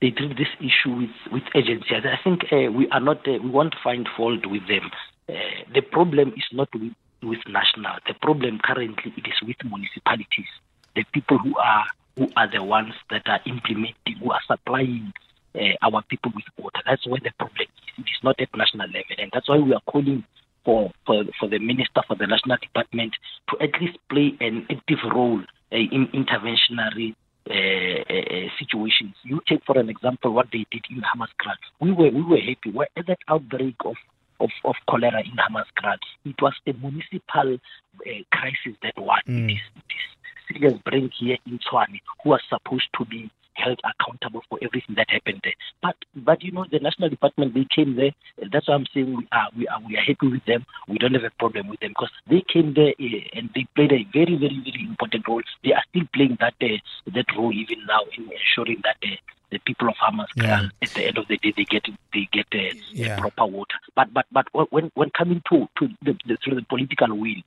they 0.00 0.10
treat 0.10 0.36
this 0.36 0.48
issue 0.58 0.94
with 0.96 1.32
with 1.32 1.42
agency. 1.54 1.94
I 1.94 2.18
think 2.22 2.44
uh, 2.52 2.72
we 2.72 2.88
are 2.90 3.00
not. 3.00 3.26
Uh, 3.28 3.38
we 3.42 3.50
won't 3.50 3.74
find 3.82 4.08
fault 4.16 4.46
with 4.46 4.66
them. 4.68 4.90
Uh, 5.28 5.34
the 5.74 5.82
problem 5.82 6.32
is 6.36 6.44
not 6.52 6.68
with 6.74 6.92
with 7.22 7.40
national. 7.48 7.96
The 8.06 8.14
problem 8.14 8.58
currently 8.64 9.12
it 9.16 9.26
is 9.26 9.46
with 9.46 9.56
municipalities. 9.64 10.48
The 10.96 11.04
people 11.12 11.38
who 11.38 11.56
are 11.56 11.84
who 12.16 12.28
are 12.36 12.50
the 12.50 12.64
ones 12.64 12.94
that 13.10 13.22
are 13.26 13.40
implementing, 13.46 14.16
who 14.20 14.32
are 14.32 14.40
supplying 14.46 15.12
uh, 15.54 15.76
our 15.82 16.02
people 16.08 16.32
with 16.34 16.44
water. 16.58 16.80
That's 16.86 17.06
where 17.06 17.20
the 17.22 17.32
problem 17.38 17.62
is. 17.62 17.94
It 17.98 18.02
is 18.08 18.24
not 18.24 18.40
at 18.40 18.48
national 18.56 18.86
level, 18.86 19.16
and 19.18 19.30
that's 19.32 19.48
why 19.48 19.58
we 19.58 19.74
are 19.74 19.82
calling 19.86 20.24
for 20.64 20.90
for, 21.06 21.24
for 21.38 21.48
the 21.48 21.58
minister 21.58 22.02
for 22.06 22.16
the 22.16 22.26
national 22.26 22.56
department 22.58 23.14
to 23.50 23.56
at 23.62 23.80
least 23.80 23.98
play 24.08 24.36
an 24.40 24.66
active 24.70 24.98
role 25.12 25.40
uh, 25.72 25.76
in 25.76 26.08
interventionary 26.12 27.14
uh, 27.48 27.52
uh, 27.52 28.48
situations. 28.58 29.14
You 29.24 29.40
take, 29.48 29.64
for 29.64 29.78
an 29.78 29.88
example, 29.88 30.32
what 30.32 30.48
they 30.52 30.66
did 30.70 30.84
in 30.90 31.02
Hammanskraal. 31.02 31.56
We 31.80 31.92
were 31.92 32.10
we 32.10 32.22
were 32.22 32.38
happy. 32.38 32.70
We're 32.72 32.86
at 32.96 33.06
that 33.06 33.18
outbreak 33.28 33.76
of 33.84 33.96
of, 34.40 34.50
of 34.64 34.74
cholera 34.88 35.20
in 35.20 35.36
Hammanskraal. 35.36 35.98
It 36.24 36.36
was 36.40 36.54
a 36.66 36.72
municipal 36.72 37.54
uh, 37.54 38.10
crisis 38.32 38.78
that 38.82 38.94
was 38.96 39.20
mm. 39.26 39.48
this, 39.48 39.60
this 39.74 40.58
serious 40.58 40.80
break 40.84 41.10
here 41.18 41.38
in 41.46 41.58
Tshwane, 41.58 42.00
who 42.22 42.30
was 42.30 42.40
supposed 42.48 42.88
to 42.98 43.04
be 43.04 43.30
held 43.62 43.80
accountable 43.84 44.42
for 44.48 44.58
everything 44.62 44.94
that 44.96 45.10
happened 45.10 45.40
there. 45.44 45.54
But 45.82 45.96
but 46.14 46.42
you 46.42 46.52
know 46.52 46.66
the 46.70 46.78
national 46.78 47.10
department 47.10 47.54
they 47.54 47.66
came 47.74 47.96
there. 47.96 48.12
That's 48.52 48.68
why 48.68 48.74
I'm 48.74 48.86
saying 48.92 49.16
we 49.16 49.28
are 49.32 49.48
we 49.56 49.68
are 49.68 49.80
we 49.86 49.96
are 49.96 50.02
happy 50.02 50.28
with 50.28 50.44
them. 50.46 50.66
We 50.88 50.98
don't 50.98 51.14
have 51.14 51.24
a 51.24 51.30
problem 51.38 51.68
with 51.68 51.80
them 51.80 51.90
because 51.90 52.10
they 52.28 52.42
came 52.52 52.74
there 52.74 52.94
uh, 52.98 53.38
and 53.38 53.50
they 53.54 53.66
played 53.74 53.92
a 53.92 54.06
very 54.12 54.36
very 54.36 54.58
very 54.58 54.86
important 54.88 55.28
role. 55.28 55.42
They 55.64 55.72
are 55.72 55.84
still 55.90 56.04
playing 56.14 56.38
that 56.40 56.54
uh, 56.62 56.78
that 57.14 57.26
role 57.36 57.52
even 57.52 57.84
now 57.86 58.00
in 58.16 58.30
ensuring 58.30 58.82
that. 58.84 58.96
Uh, 59.04 59.16
the 59.50 59.58
people 59.58 59.88
of 59.88 59.94
Hamas 59.96 60.28
yeah. 60.36 60.68
at 60.80 60.90
the 60.90 61.06
end 61.08 61.18
of 61.18 61.26
the 61.26 61.36
day 61.36 61.52
they 61.56 61.64
get 61.64 61.84
they 62.14 62.28
get 62.30 62.46
uh, 62.54 62.72
yeah. 62.92 63.18
proper 63.18 63.46
water. 63.46 63.74
But 63.96 64.12
but 64.12 64.26
but 64.30 64.46
when 64.70 64.92
when 64.94 65.10
coming 65.10 65.42
to 65.50 65.68
to 65.78 65.88
the, 66.02 66.16
the 66.26 66.36
through 66.36 66.54
the 66.54 66.62
political 66.62 67.08
will, 67.16 67.42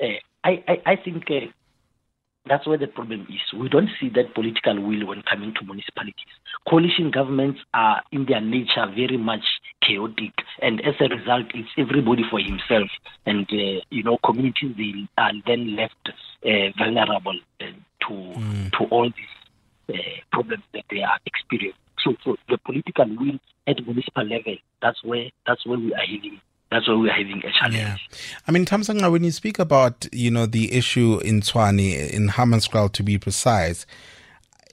uh, 0.00 0.18
I, 0.44 0.62
I 0.68 0.82
I 0.86 0.96
think 0.96 1.28
uh, 1.30 1.46
that's 2.48 2.66
where 2.66 2.78
the 2.78 2.86
problem 2.86 3.26
is. 3.28 3.58
We 3.58 3.68
don't 3.68 3.90
see 4.00 4.08
that 4.14 4.34
political 4.34 4.80
will 4.80 5.06
when 5.06 5.22
coming 5.22 5.54
to 5.54 5.64
municipalities. 5.64 6.32
Coalition 6.68 7.10
governments 7.10 7.60
are, 7.74 8.02
in 8.12 8.26
their 8.26 8.40
nature, 8.40 8.86
very 8.94 9.18
much 9.18 9.44
chaotic, 9.82 10.32
and 10.62 10.80
as 10.80 10.94
a 11.00 11.08
result, 11.14 11.46
it's 11.54 11.68
everybody 11.76 12.22
for 12.30 12.40
himself. 12.40 12.88
And 13.26 13.46
uh, 13.52 13.80
you 13.90 14.02
know, 14.02 14.18
communities 14.24 14.74
they 14.76 15.08
are 15.18 15.32
then 15.46 15.76
left 15.76 16.08
uh, 16.08 16.70
vulnerable 16.78 17.38
uh, 17.60 17.64
to 18.08 18.14
mm. 18.14 18.72
to 18.72 18.84
all 18.90 19.04
these 19.04 19.98
uh, 19.98 20.20
problems 20.32 20.64
that 20.72 20.84
they 20.90 21.02
are 21.02 21.18
experiencing. 21.26 21.78
So, 22.02 22.14
so 22.24 22.36
the 22.48 22.56
political 22.58 23.06
will 23.06 23.38
at 23.66 23.84
municipal 23.84 24.24
level, 24.24 24.56
that's 24.80 25.04
where 25.04 25.30
that's 25.46 25.66
where 25.66 25.78
we 25.78 25.92
are 25.92 26.00
heading 26.00 26.40
that's 26.70 26.86
why 26.86 26.94
we're 26.94 27.12
having 27.12 27.42
a 27.44 27.52
challenge. 27.52 27.74
Yeah. 27.74 27.96
I 28.46 28.52
mean, 28.52 28.64
Thamsanqa, 28.64 29.10
when 29.10 29.24
you 29.24 29.32
speak 29.32 29.58
about, 29.58 30.06
you 30.12 30.30
know, 30.30 30.46
the 30.46 30.72
issue 30.72 31.18
in 31.24 31.40
Tshwane, 31.40 32.10
in 32.10 32.28
Hammanskraal 32.28 32.92
to 32.92 33.02
be 33.02 33.18
precise, 33.18 33.86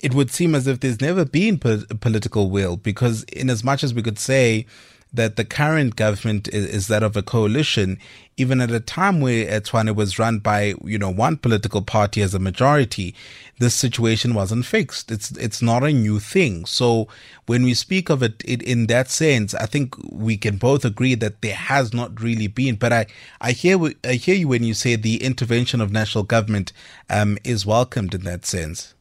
it 0.01 0.13
would 0.13 0.29
seem 0.29 0.53
as 0.53 0.67
if 0.67 0.79
there's 0.79 1.01
never 1.01 1.25
been 1.25 1.57
po- 1.57 1.83
political 1.99 2.51
will 2.51 2.77
because 2.77 3.23
in 3.23 3.49
as 3.49 3.63
much 3.63 3.83
as 3.83 3.93
we 3.93 4.03
could 4.03 4.19
say 4.19 4.67
that 5.13 5.35
the 5.35 5.45
current 5.45 5.95
government 5.95 6.47
is, 6.49 6.65
is, 6.65 6.87
that 6.87 7.03
of 7.03 7.15
a 7.15 7.21
coalition, 7.21 7.97
even 8.35 8.61
at 8.61 8.71
a 8.71 8.79
time 8.79 9.21
where 9.21 9.59
Tshwane 9.61 9.95
was 9.95 10.19
run 10.19 10.39
by, 10.39 10.75
you 10.83 10.97
know, 10.97 11.09
one 11.09 11.37
political 11.37 11.81
party 11.81 12.21
as 12.21 12.33
a 12.33 12.39
majority, 12.39 13.15
this 13.59 13.73
situation 13.73 14.33
wasn't 14.33 14.65
fixed. 14.65 15.11
It's 15.11 15.31
it's 15.31 15.61
not 15.61 15.83
a 15.83 15.91
new 15.91 16.19
thing. 16.19 16.65
So 16.65 17.07
when 17.45 17.63
we 17.63 17.73
speak 17.73 18.09
of 18.09 18.21
it, 18.21 18.43
it 18.45 18.61
in 18.61 18.87
that 18.87 19.09
sense, 19.09 19.53
I 19.55 19.65
think 19.65 19.95
we 20.11 20.37
can 20.37 20.57
both 20.57 20.85
agree 20.85 21.15
that 21.15 21.41
there 21.41 21.55
has 21.55 21.93
not 21.93 22.21
really 22.21 22.47
been. 22.47 22.75
But 22.75 22.93
I, 22.93 23.05
I 23.41 23.51
hear 23.51 23.79
I 24.03 24.13
hear 24.13 24.35
you 24.35 24.47
when 24.47 24.63
you 24.63 24.73
say 24.73 24.95
the 24.95 25.23
intervention 25.23 25.81
of 25.81 25.91
national 25.91 26.25
government 26.25 26.73
um, 27.09 27.37
is 27.43 27.65
welcomed 27.65 28.13
in 28.13 28.23
that 28.25 28.45
sense. 28.45 28.93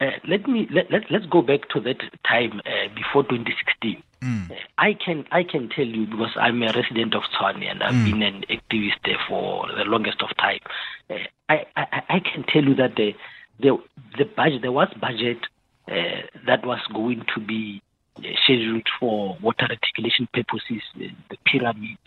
Uh, 0.00 0.06
let 0.28 0.46
me 0.48 0.68
let, 0.72 0.90
let 0.90 1.02
let's 1.10 1.26
go 1.26 1.42
back 1.42 1.68
to 1.70 1.80
that 1.80 2.00
time 2.26 2.60
uh, 2.66 2.92
before 2.94 3.22
2016. 3.22 4.02
Mm. 4.24 4.56
I 4.78 4.94
can 4.94 5.26
I 5.30 5.42
can 5.42 5.68
tell 5.68 5.84
you 5.84 6.06
because 6.06 6.34
I'm 6.36 6.62
a 6.62 6.72
resident 6.72 7.14
of 7.14 7.22
Tshwane 7.24 7.70
and 7.70 7.82
I've 7.82 7.94
mm. 7.94 8.04
been 8.04 8.22
an 8.22 8.44
activist 8.48 8.98
there 9.04 9.18
for 9.28 9.66
the 9.76 9.84
longest 9.84 10.22
of 10.22 10.34
time. 10.38 10.60
Uh, 11.10 11.16
I, 11.48 11.66
I, 11.76 12.02
I 12.08 12.20
can 12.20 12.44
tell 12.44 12.64
you 12.64 12.74
that 12.76 12.96
the 12.96 13.14
the 13.60 13.76
the 14.16 14.24
budget 14.24 14.62
there 14.62 14.72
was 14.72 14.88
budget 14.98 15.38
uh, 15.88 16.22
that 16.46 16.64
was 16.64 16.80
going 16.94 17.24
to 17.34 17.40
be 17.40 17.82
scheduled 18.42 18.86
for 18.98 19.36
water 19.42 19.66
reticulation 19.68 20.28
purposes, 20.32 20.82
the 20.96 21.36
pyramid, 21.44 21.98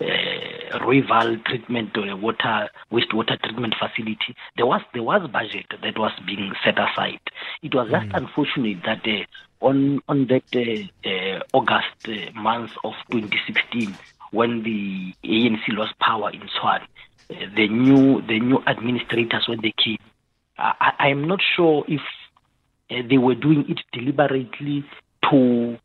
uh, 0.00 0.78
Rooiwal 0.78 1.44
treatment 1.44 1.96
or 1.96 2.14
water 2.16 2.68
wastewater 2.92 3.40
treatment 3.42 3.74
facility. 3.78 4.36
There 4.56 4.66
was 4.66 4.82
there 4.94 5.02
was 5.02 5.28
budget 5.30 5.66
that 5.82 5.98
was 5.98 6.12
being 6.26 6.52
set 6.64 6.78
aside. 6.78 7.20
It 7.62 7.74
was 7.74 7.90
just 7.90 8.06
mm. 8.06 8.16
unfortunate 8.16 8.82
that 8.84 9.06
uh, 9.06 9.66
on 9.66 10.00
on 10.08 10.26
that 10.28 10.44
uh, 10.54 11.08
uh 11.08 11.40
August 11.52 12.08
uh, 12.08 12.40
month 12.40 12.72
of 12.84 12.94
2016, 13.10 13.96
when 14.30 14.62
the 14.62 15.14
ANC 15.24 15.62
lost 15.68 15.98
power 15.98 16.30
in 16.30 16.40
Tshwane, 16.40 16.82
uh, 16.82 17.46
the 17.56 17.68
new 17.68 18.22
the 18.22 18.38
new 18.38 18.62
administrators 18.66 19.48
when 19.48 19.60
they 19.62 19.74
came, 19.76 19.98
I, 20.56 20.92
I 20.98 21.08
am 21.08 21.26
not 21.26 21.40
sure 21.56 21.84
if 21.88 22.02
they 22.88 23.18
were 23.18 23.34
doing 23.34 23.68
it 23.68 23.80
deliberately 23.92 24.84
to 25.30 25.76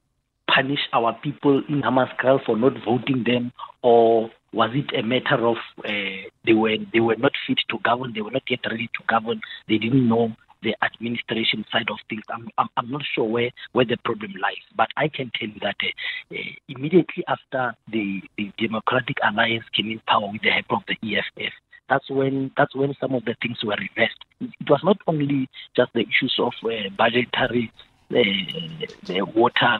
punish 0.53 0.79
our 0.93 1.13
people 1.23 1.63
in 1.69 1.82
Hammanskraal 1.82 2.45
for 2.45 2.58
not 2.58 2.73
voting 2.86 3.23
them, 3.25 3.51
or 3.82 4.29
was 4.51 4.69
it 4.73 4.97
a 4.97 5.01
matter 5.01 5.47
of 5.47 5.58
uh, 5.79 6.29
they 6.45 6.53
were 6.53 6.77
they 6.93 6.99
were 6.99 7.15
not 7.15 7.32
fit 7.47 7.60
to 7.69 7.77
govern, 7.84 8.13
they 8.13 8.21
were 8.21 8.32
not 8.32 8.43
yet 8.49 8.60
ready 8.69 8.88
to 8.88 9.03
govern, 9.08 9.41
they 9.67 9.77
didn't 9.77 10.08
know 10.08 10.36
the 10.63 10.75
administration 10.82 11.65
side 11.71 11.89
of 11.89 11.97
things. 12.10 12.23
I'm, 12.29 12.47
I'm, 12.58 12.69
I'm 12.77 12.89
not 12.89 13.01
sure 13.13 13.25
where, 13.25 13.51
where 13.73 13.86
the 13.86 13.97
problem 14.06 14.32
lies, 14.41 14.63
but 14.75 14.88
I 14.95 15.10
can 15.10 15.29
tell 15.38 15.49
you 15.49 15.60
that 15.62 15.75
uh, 15.84 16.36
uh, 16.36 16.53
immediately 16.69 17.23
after 17.27 17.75
the, 17.91 18.21
the 18.38 18.51
Democratic 18.58 19.17
Alliance 19.29 19.65
came 19.75 19.91
in 19.91 20.01
power 20.08 20.32
with 20.32 20.41
the 20.41 20.49
help 20.49 20.65
of 20.71 20.84
the 20.88 20.95
EFF, 21.03 21.51
that's 21.89 22.10
when 22.10 22.49
that's 22.56 22.73
when 22.73 22.95
some 22.99 23.13
of 23.13 23.25
the 23.25 23.36
things 23.41 23.58
were 23.63 23.75
reversed. 23.75 24.17
It 24.39 24.69
was 24.69 24.79
not 24.84 24.97
only 25.06 25.49
just 25.75 25.91
the 25.93 26.01
issues 26.01 26.34
of 26.39 26.53
uh, 26.63 26.89
budgetary 26.97 27.71
the 28.13 28.88
the 29.08 29.21
water, 29.36 29.80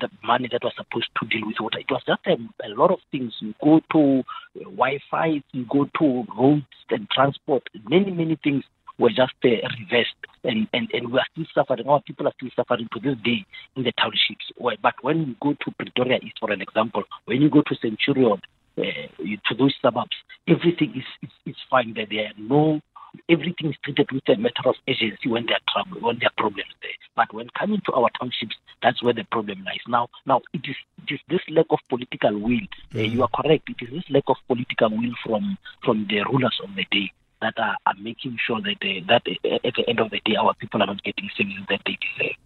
the 0.00 0.08
money 0.24 0.48
that 0.52 0.62
was 0.62 0.74
supposed 0.76 1.08
to 1.20 1.26
deal 1.26 1.46
with 1.46 1.56
water. 1.60 1.78
It 1.78 1.90
was 1.90 2.02
just 2.06 2.20
a, 2.26 2.36
a 2.66 2.70
lot 2.74 2.90
of 2.90 2.98
things. 3.10 3.32
You 3.40 3.54
go 3.62 3.80
to 3.92 4.22
Wi-Fi, 4.54 5.42
you 5.52 5.66
go 5.70 5.88
to 5.98 6.24
roads 6.38 6.66
and 6.90 7.08
transport. 7.10 7.62
Many, 7.88 8.10
many 8.10 8.38
things 8.42 8.64
were 8.98 9.08
just 9.10 9.34
uh, 9.44 9.48
reversed, 9.80 10.20
and, 10.44 10.68
and, 10.72 10.88
and 10.92 11.10
we 11.10 11.18
are 11.18 11.26
still 11.32 11.46
suffering. 11.54 11.88
Our 11.88 12.02
people 12.02 12.28
are 12.28 12.34
still 12.36 12.50
suffering 12.54 12.88
to 12.92 13.00
this 13.00 13.16
day 13.24 13.44
in 13.76 13.84
the 13.84 13.92
townships. 13.92 14.46
But 14.58 14.94
when 15.00 15.18
you 15.20 15.36
go 15.40 15.54
to 15.54 15.70
Pretoria 15.78 16.18
East, 16.22 16.36
for 16.40 16.52
an 16.52 16.60
example, 16.60 17.04
when 17.24 17.40
you 17.40 17.50
go 17.50 17.62
to 17.62 17.74
Centurion, 17.80 18.40
uh, 18.78 18.82
to 19.18 19.54
those 19.58 19.74
suburbs, 19.82 20.16
everything 20.48 20.94
is, 20.96 21.04
is, 21.22 21.54
is 21.54 21.56
fine. 21.70 21.94
There, 21.94 22.06
there 22.08 22.26
are 22.26 22.38
no 22.38 22.80
everything 23.28 23.70
is 23.70 23.76
treated 23.84 24.10
with 24.12 24.28
a 24.28 24.36
matter 24.36 24.66
of 24.66 24.74
urgency 24.88 25.28
when 25.28 25.46
there 25.46 25.56
are 25.56 25.72
trouble, 25.72 26.06
when 26.06 26.18
there 26.18 26.28
are 26.28 26.38
problems 26.40 26.72
there. 26.82 26.92
But 27.16 27.32
when 27.32 27.48
coming 27.58 27.80
to 27.86 27.92
our 27.92 28.10
townships, 28.18 28.56
that's 28.82 29.02
where 29.02 29.14
the 29.14 29.24
problem 29.24 29.64
lies. 29.64 29.80
Now, 29.88 30.08
now 30.26 30.42
it 30.52 30.62
is 30.64 30.76
it 31.06 31.14
is 31.14 31.20
this 31.28 31.40
lack 31.48 31.66
of 31.70 31.78
political 31.88 32.38
will. 32.38 32.66
Uh, 32.94 33.00
you 33.00 33.22
are 33.22 33.30
correct. 33.34 33.68
It 33.68 33.84
is 33.84 33.90
this 33.90 34.10
lack 34.10 34.24
of 34.28 34.36
political 34.46 34.90
will 34.90 35.14
from 35.24 35.58
from 35.84 36.06
the 36.08 36.20
rulers 36.30 36.58
of 36.62 36.74
the 36.74 36.86
day 36.90 37.12
that 37.40 37.54
are, 37.58 37.76
are 37.86 37.94
making 38.00 38.38
sure 38.46 38.60
that 38.60 38.78
uh, 38.82 39.04
that 39.08 39.22
uh, 39.26 39.58
at 39.66 39.74
the 39.74 39.88
end 39.88 40.00
of 40.00 40.10
the 40.10 40.20
day 40.24 40.36
our 40.36 40.54
people 40.54 40.82
are 40.82 40.86
not 40.86 41.02
getting 41.02 41.28
services 41.36 41.64
that 41.68 41.82
they 41.86 41.98
deserve. 42.00 42.36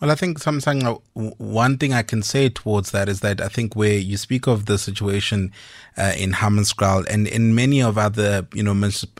Well, 0.00 0.10
I 0.10 0.14
think 0.14 0.38
something, 0.38 0.86
uh, 0.86 0.94
one 1.14 1.76
thing 1.76 1.92
I 1.92 2.02
can 2.02 2.22
say 2.22 2.48
towards 2.48 2.90
that 2.92 3.06
is 3.08 3.20
that 3.20 3.42
I 3.42 3.48
think 3.48 3.76
where 3.76 3.98
you 3.98 4.16
speak 4.16 4.46
of 4.46 4.64
the 4.64 4.78
situation 4.78 5.52
uh, 5.98 6.14
in 6.16 6.32
Hammanskraal 6.32 7.06
and 7.10 7.26
in 7.26 7.54
many 7.54 7.82
of 7.82 7.98
other, 7.98 8.46
you 8.54 8.62
know, 8.62 8.72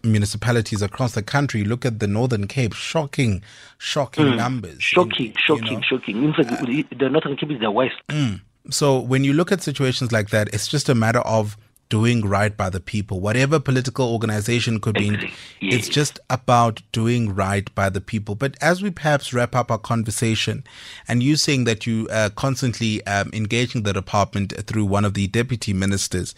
municipalities 0.02 0.80
across 0.80 1.12
the 1.12 1.22
country, 1.22 1.64
look 1.64 1.84
at 1.84 1.98
the 1.98 2.06
Northern 2.06 2.46
Cape, 2.46 2.72
shocking, 2.72 3.42
shocking 3.76 4.24
mm, 4.24 4.36
numbers. 4.36 4.82
Shocking, 4.82 5.26
in, 5.26 5.34
shocking, 5.36 5.66
you 5.66 5.72
know, 5.72 5.80
shocking. 5.82 6.24
In 6.24 6.32
fact, 6.32 6.50
uh, 6.50 6.96
the 6.98 7.10
Northern 7.10 7.36
Cape 7.36 7.50
is 7.50 7.60
the 7.60 7.70
worst. 7.70 7.96
Mm. 8.08 8.40
So 8.70 9.00
when 9.00 9.22
you 9.22 9.34
look 9.34 9.52
at 9.52 9.60
situations 9.62 10.12
like 10.12 10.30
that, 10.30 10.48
it's 10.54 10.66
just 10.66 10.88
a 10.88 10.94
matter 10.94 11.20
of 11.20 11.58
doing 11.90 12.26
right 12.26 12.56
by 12.56 12.70
the 12.70 12.80
people, 12.80 13.20
whatever 13.20 13.60
political 13.60 14.10
organization 14.10 14.80
could 14.80 14.94
be. 14.94 15.30
It's 15.60 15.88
just 15.88 16.18
about 16.30 16.80
doing 16.92 17.34
right 17.34 17.72
by 17.74 17.90
the 17.90 18.00
people. 18.00 18.34
But 18.34 18.56
as 18.62 18.82
we 18.82 18.90
perhaps 18.90 19.34
wrap 19.34 19.54
up 19.54 19.70
our 19.70 19.78
conversation, 19.78 20.64
and 21.06 21.22
you 21.22 21.36
saying 21.36 21.64
that 21.64 21.86
you 21.86 22.08
are 22.10 22.26
uh, 22.26 22.30
constantly 22.30 23.04
um, 23.06 23.30
engaging 23.34 23.82
the 23.82 23.92
department 23.92 24.54
through 24.66 24.86
one 24.86 25.04
of 25.04 25.12
the 25.12 25.26
deputy 25.26 25.74
ministers, 25.74 26.34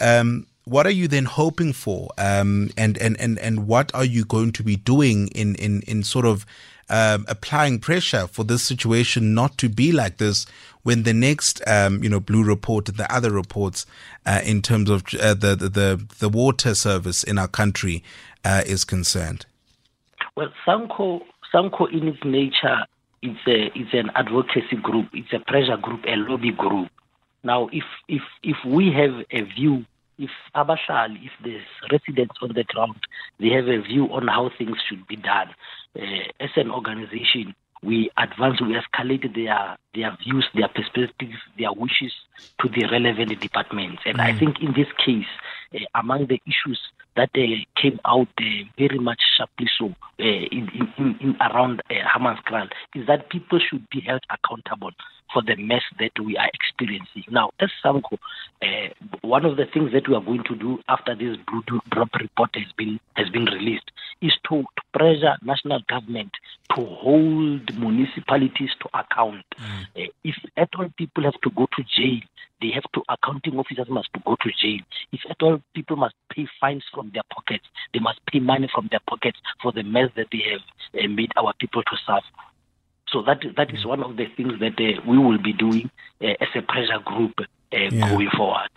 um, 0.00 0.46
what 0.64 0.86
are 0.86 0.90
you 0.90 1.06
then 1.06 1.26
hoping 1.26 1.72
for? 1.72 2.08
Um, 2.18 2.70
and, 2.76 2.98
and, 2.98 3.18
and, 3.20 3.38
and 3.38 3.66
what 3.66 3.94
are 3.94 4.04
you 4.04 4.24
going 4.24 4.52
to 4.52 4.62
be 4.62 4.76
doing 4.76 5.28
in, 5.28 5.54
in, 5.54 5.82
in 5.82 6.02
sort 6.02 6.26
of 6.26 6.44
um, 6.90 7.26
applying 7.28 7.78
pressure 7.78 8.26
for 8.26 8.44
this 8.44 8.62
situation 8.62 9.34
not 9.34 9.58
to 9.58 9.68
be 9.68 9.92
like 9.92 10.16
this 10.16 10.46
when 10.82 11.02
the 11.02 11.14
next, 11.14 11.60
um, 11.66 12.02
you 12.02 12.08
know, 12.08 12.20
blue 12.20 12.44
report 12.44 12.88
and 12.88 12.96
the 12.98 13.12
other 13.12 13.30
reports 13.30 13.86
uh, 14.26 14.40
in 14.44 14.62
terms 14.62 14.90
of 14.90 15.02
uh, 15.20 15.34
the, 15.34 15.54
the 15.56 16.06
the 16.18 16.28
water 16.28 16.74
service 16.74 17.22
in 17.22 17.38
our 17.38 17.48
country 17.48 18.02
uh, 18.44 18.62
is 18.66 18.84
concerned? 18.84 19.46
Well, 20.36 20.52
SANCO, 20.66 21.22
SANCO 21.52 21.86
in 21.92 22.08
its 22.08 22.24
nature 22.24 22.84
is 23.22 23.36
a 23.46 23.70
it's 23.74 23.92
an 23.92 24.10
advocacy 24.14 24.76
group, 24.76 25.08
it's 25.12 25.32
a 25.32 25.40
pressure 25.40 25.76
group, 25.76 26.04
a 26.06 26.16
lobby 26.16 26.52
group. 26.52 26.88
Now, 27.42 27.68
if 27.72 27.84
if 28.08 28.22
if 28.42 28.56
we 28.64 28.92
have 28.92 29.24
a 29.30 29.42
view, 29.42 29.84
if 30.18 30.30
Abahlali, 30.54 31.26
if 31.26 31.32
the 31.42 31.60
residents 31.90 32.36
on 32.42 32.52
the 32.54 32.64
ground, 32.64 32.96
they 33.40 33.48
have 33.48 33.68
a 33.68 33.80
view 33.80 34.06
on 34.12 34.28
how 34.28 34.50
things 34.56 34.76
should 34.88 35.06
be 35.06 35.16
done, 35.16 35.48
uh, 35.96 36.02
as 36.40 36.50
an 36.56 36.70
organization, 36.70 37.54
we 37.82 38.10
advance, 38.16 38.60
we 38.60 38.76
escalate 38.76 39.34
their 39.34 39.76
their 39.94 40.16
views, 40.22 40.46
their 40.54 40.68
perspectives, 40.68 41.38
their 41.58 41.72
wishes 41.72 42.12
to 42.60 42.68
the 42.68 42.86
relevant 42.90 43.40
departments. 43.40 44.02
And 44.04 44.18
mm. 44.18 44.22
I 44.22 44.38
think 44.38 44.60
in 44.60 44.72
this 44.72 44.88
case, 45.04 45.26
among 45.94 46.26
the 46.26 46.40
issues 46.46 46.80
that 47.16 47.30
uh, 47.34 47.80
came 47.80 47.98
out 48.06 48.28
uh, 48.40 48.64
very 48.78 48.98
much 48.98 49.20
sharply 49.36 49.68
so 49.78 49.86
uh, 50.20 50.22
in, 50.22 50.68
in, 50.98 51.16
in, 51.20 51.36
around 51.40 51.82
uh, 51.90 51.94
Hammanskraal 51.94 52.68
is 52.94 53.06
that 53.06 53.28
people 53.30 53.58
should 53.58 53.88
be 53.90 54.00
held 54.00 54.22
accountable 54.30 54.92
for 55.32 55.42
the 55.42 55.56
mess 55.56 55.82
that 55.98 56.12
we 56.24 56.36
are 56.36 56.48
experiencing. 56.54 57.24
Now, 57.30 57.50
as 57.60 57.70
SANCO, 57.84 58.18
uh, 58.62 58.66
one 59.20 59.44
of 59.44 59.56
the 59.56 59.66
things 59.66 59.92
that 59.92 60.08
we 60.08 60.14
are 60.14 60.22
going 60.22 60.44
to 60.44 60.56
do 60.56 60.78
after 60.88 61.14
this 61.14 61.36
blue 61.46 61.80
drop 61.90 62.14
report 62.18 62.50
has 62.54 62.72
been 62.76 62.98
has 63.14 63.28
been 63.28 63.44
released 63.44 63.90
is 64.22 64.32
to, 64.48 64.62
to 64.62 64.82
pressure 64.92 65.36
national 65.42 65.80
government 65.88 66.30
to 66.74 66.84
hold 66.84 67.78
municipalities 67.78 68.70
to 68.80 68.88
account. 68.98 69.44
Mm. 69.60 69.82
Uh, 69.96 70.10
if 70.24 70.34
at 70.56 70.70
all 70.78 70.88
people 70.96 71.24
have 71.24 71.40
to 71.42 71.50
go 71.50 71.66
to 71.76 71.82
jail, 71.84 72.20
they 72.60 72.70
have 72.74 72.90
to 72.94 73.02
accounting 73.08 73.58
officers 73.58 73.88
must 73.88 74.08
go 74.24 74.36
to 74.40 74.50
jail. 74.60 74.80
If 75.12 75.20
at 75.30 75.40
all 75.42 75.57
people 75.74 75.96
must 75.96 76.14
pay 76.34 76.46
fines 76.60 76.84
from 76.92 77.10
their 77.14 77.22
pockets, 77.32 77.64
they 77.92 78.00
must 78.00 78.20
pay 78.26 78.40
money 78.40 78.68
from 78.72 78.88
their 78.90 79.00
pockets 79.08 79.38
for 79.62 79.72
the 79.72 79.82
mess 79.82 80.10
that 80.16 80.26
they 80.32 80.42
have 80.50 81.04
uh, 81.04 81.08
made 81.08 81.32
our 81.36 81.52
people 81.60 81.82
to 81.82 81.96
suffer. 82.06 82.24
So 83.12 83.22
that 83.22 83.40
that 83.56 83.72
is 83.72 83.86
one 83.86 84.02
of 84.02 84.16
the 84.16 84.26
things 84.36 84.60
that 84.60 84.78
uh, 84.78 85.00
we 85.06 85.18
will 85.18 85.38
be 85.38 85.52
doing 85.52 85.90
uh, 86.22 86.34
as 86.40 86.48
a 86.54 86.62
pressure 86.62 87.00
group 87.04 87.34
uh, 87.40 87.44
yeah. 87.72 88.08
going 88.08 88.28
forward. 88.36 88.70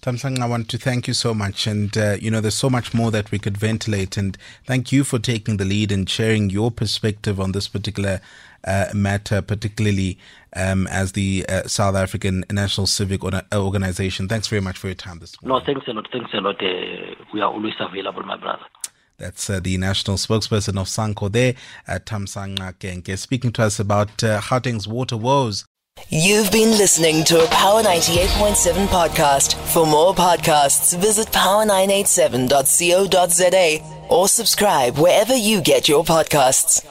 Thamsanqa, 0.00 0.38
I 0.38 0.46
want 0.46 0.68
to 0.68 0.78
thank 0.78 1.08
you 1.08 1.14
so 1.14 1.34
much. 1.34 1.66
And, 1.66 1.96
uh, 1.98 2.16
you 2.20 2.30
know, 2.30 2.40
there's 2.40 2.54
so 2.54 2.70
much 2.70 2.94
more 2.94 3.10
that 3.10 3.32
we 3.32 3.40
could 3.40 3.58
ventilate. 3.58 4.16
And 4.16 4.38
thank 4.64 4.92
you 4.92 5.02
for 5.02 5.18
taking 5.18 5.56
the 5.56 5.64
lead 5.64 5.90
and 5.90 6.08
sharing 6.08 6.50
your 6.50 6.70
perspective 6.70 7.40
on 7.40 7.50
this 7.50 7.66
particular 7.66 8.20
matter, 8.94 9.42
particularly 9.42 10.18
um, 10.54 10.86
as 10.88 11.12
the 11.12 11.44
uh, 11.48 11.66
South 11.66 11.94
African 11.94 12.44
National 12.50 12.86
Civic 12.86 13.22
Organization. 13.54 14.28
Thanks 14.28 14.48
very 14.48 14.62
much 14.62 14.78
for 14.78 14.88
your 14.88 14.94
time 14.94 15.18
this 15.18 15.40
morning. 15.42 15.60
No, 15.60 15.64
thanks 15.64 15.86
a 15.88 15.92
lot. 15.92 16.08
Thanks 16.12 16.30
a 16.34 16.40
lot. 16.40 16.56
we 17.32 17.40
are 17.40 17.52
always 17.52 17.74
available, 17.80 18.22
my 18.22 18.36
brother. 18.36 18.62
That's 19.18 19.50
uh, 19.50 19.60
the 19.60 19.76
national 19.78 20.16
spokesperson 20.16 20.80
of 20.80 20.86
SANCO 20.86 21.32
there, 21.32 21.54
uh, 21.88 21.98
Thamsanqa 21.98 22.74
Kenke, 22.74 23.18
speaking 23.18 23.50
to 23.52 23.64
us 23.64 23.80
about 23.80 24.22
uh, 24.22 24.40
Gauteng's 24.40 24.86
water 24.86 25.16
woes. 25.16 25.64
You've 26.08 26.52
been 26.52 26.78
listening 26.78 27.24
to 27.24 27.44
a 27.44 27.48
Power 27.48 27.82
98.7 27.82 28.86
podcast. 28.86 29.54
For 29.72 29.84
more 29.84 30.14
podcasts, 30.14 30.96
visit 30.96 31.26
power987.co.za 31.28 34.06
or 34.08 34.28
subscribe 34.28 34.96
wherever 34.96 35.34
you 35.34 35.60
get 35.60 35.88
your 35.88 36.04
podcasts. 36.04 36.86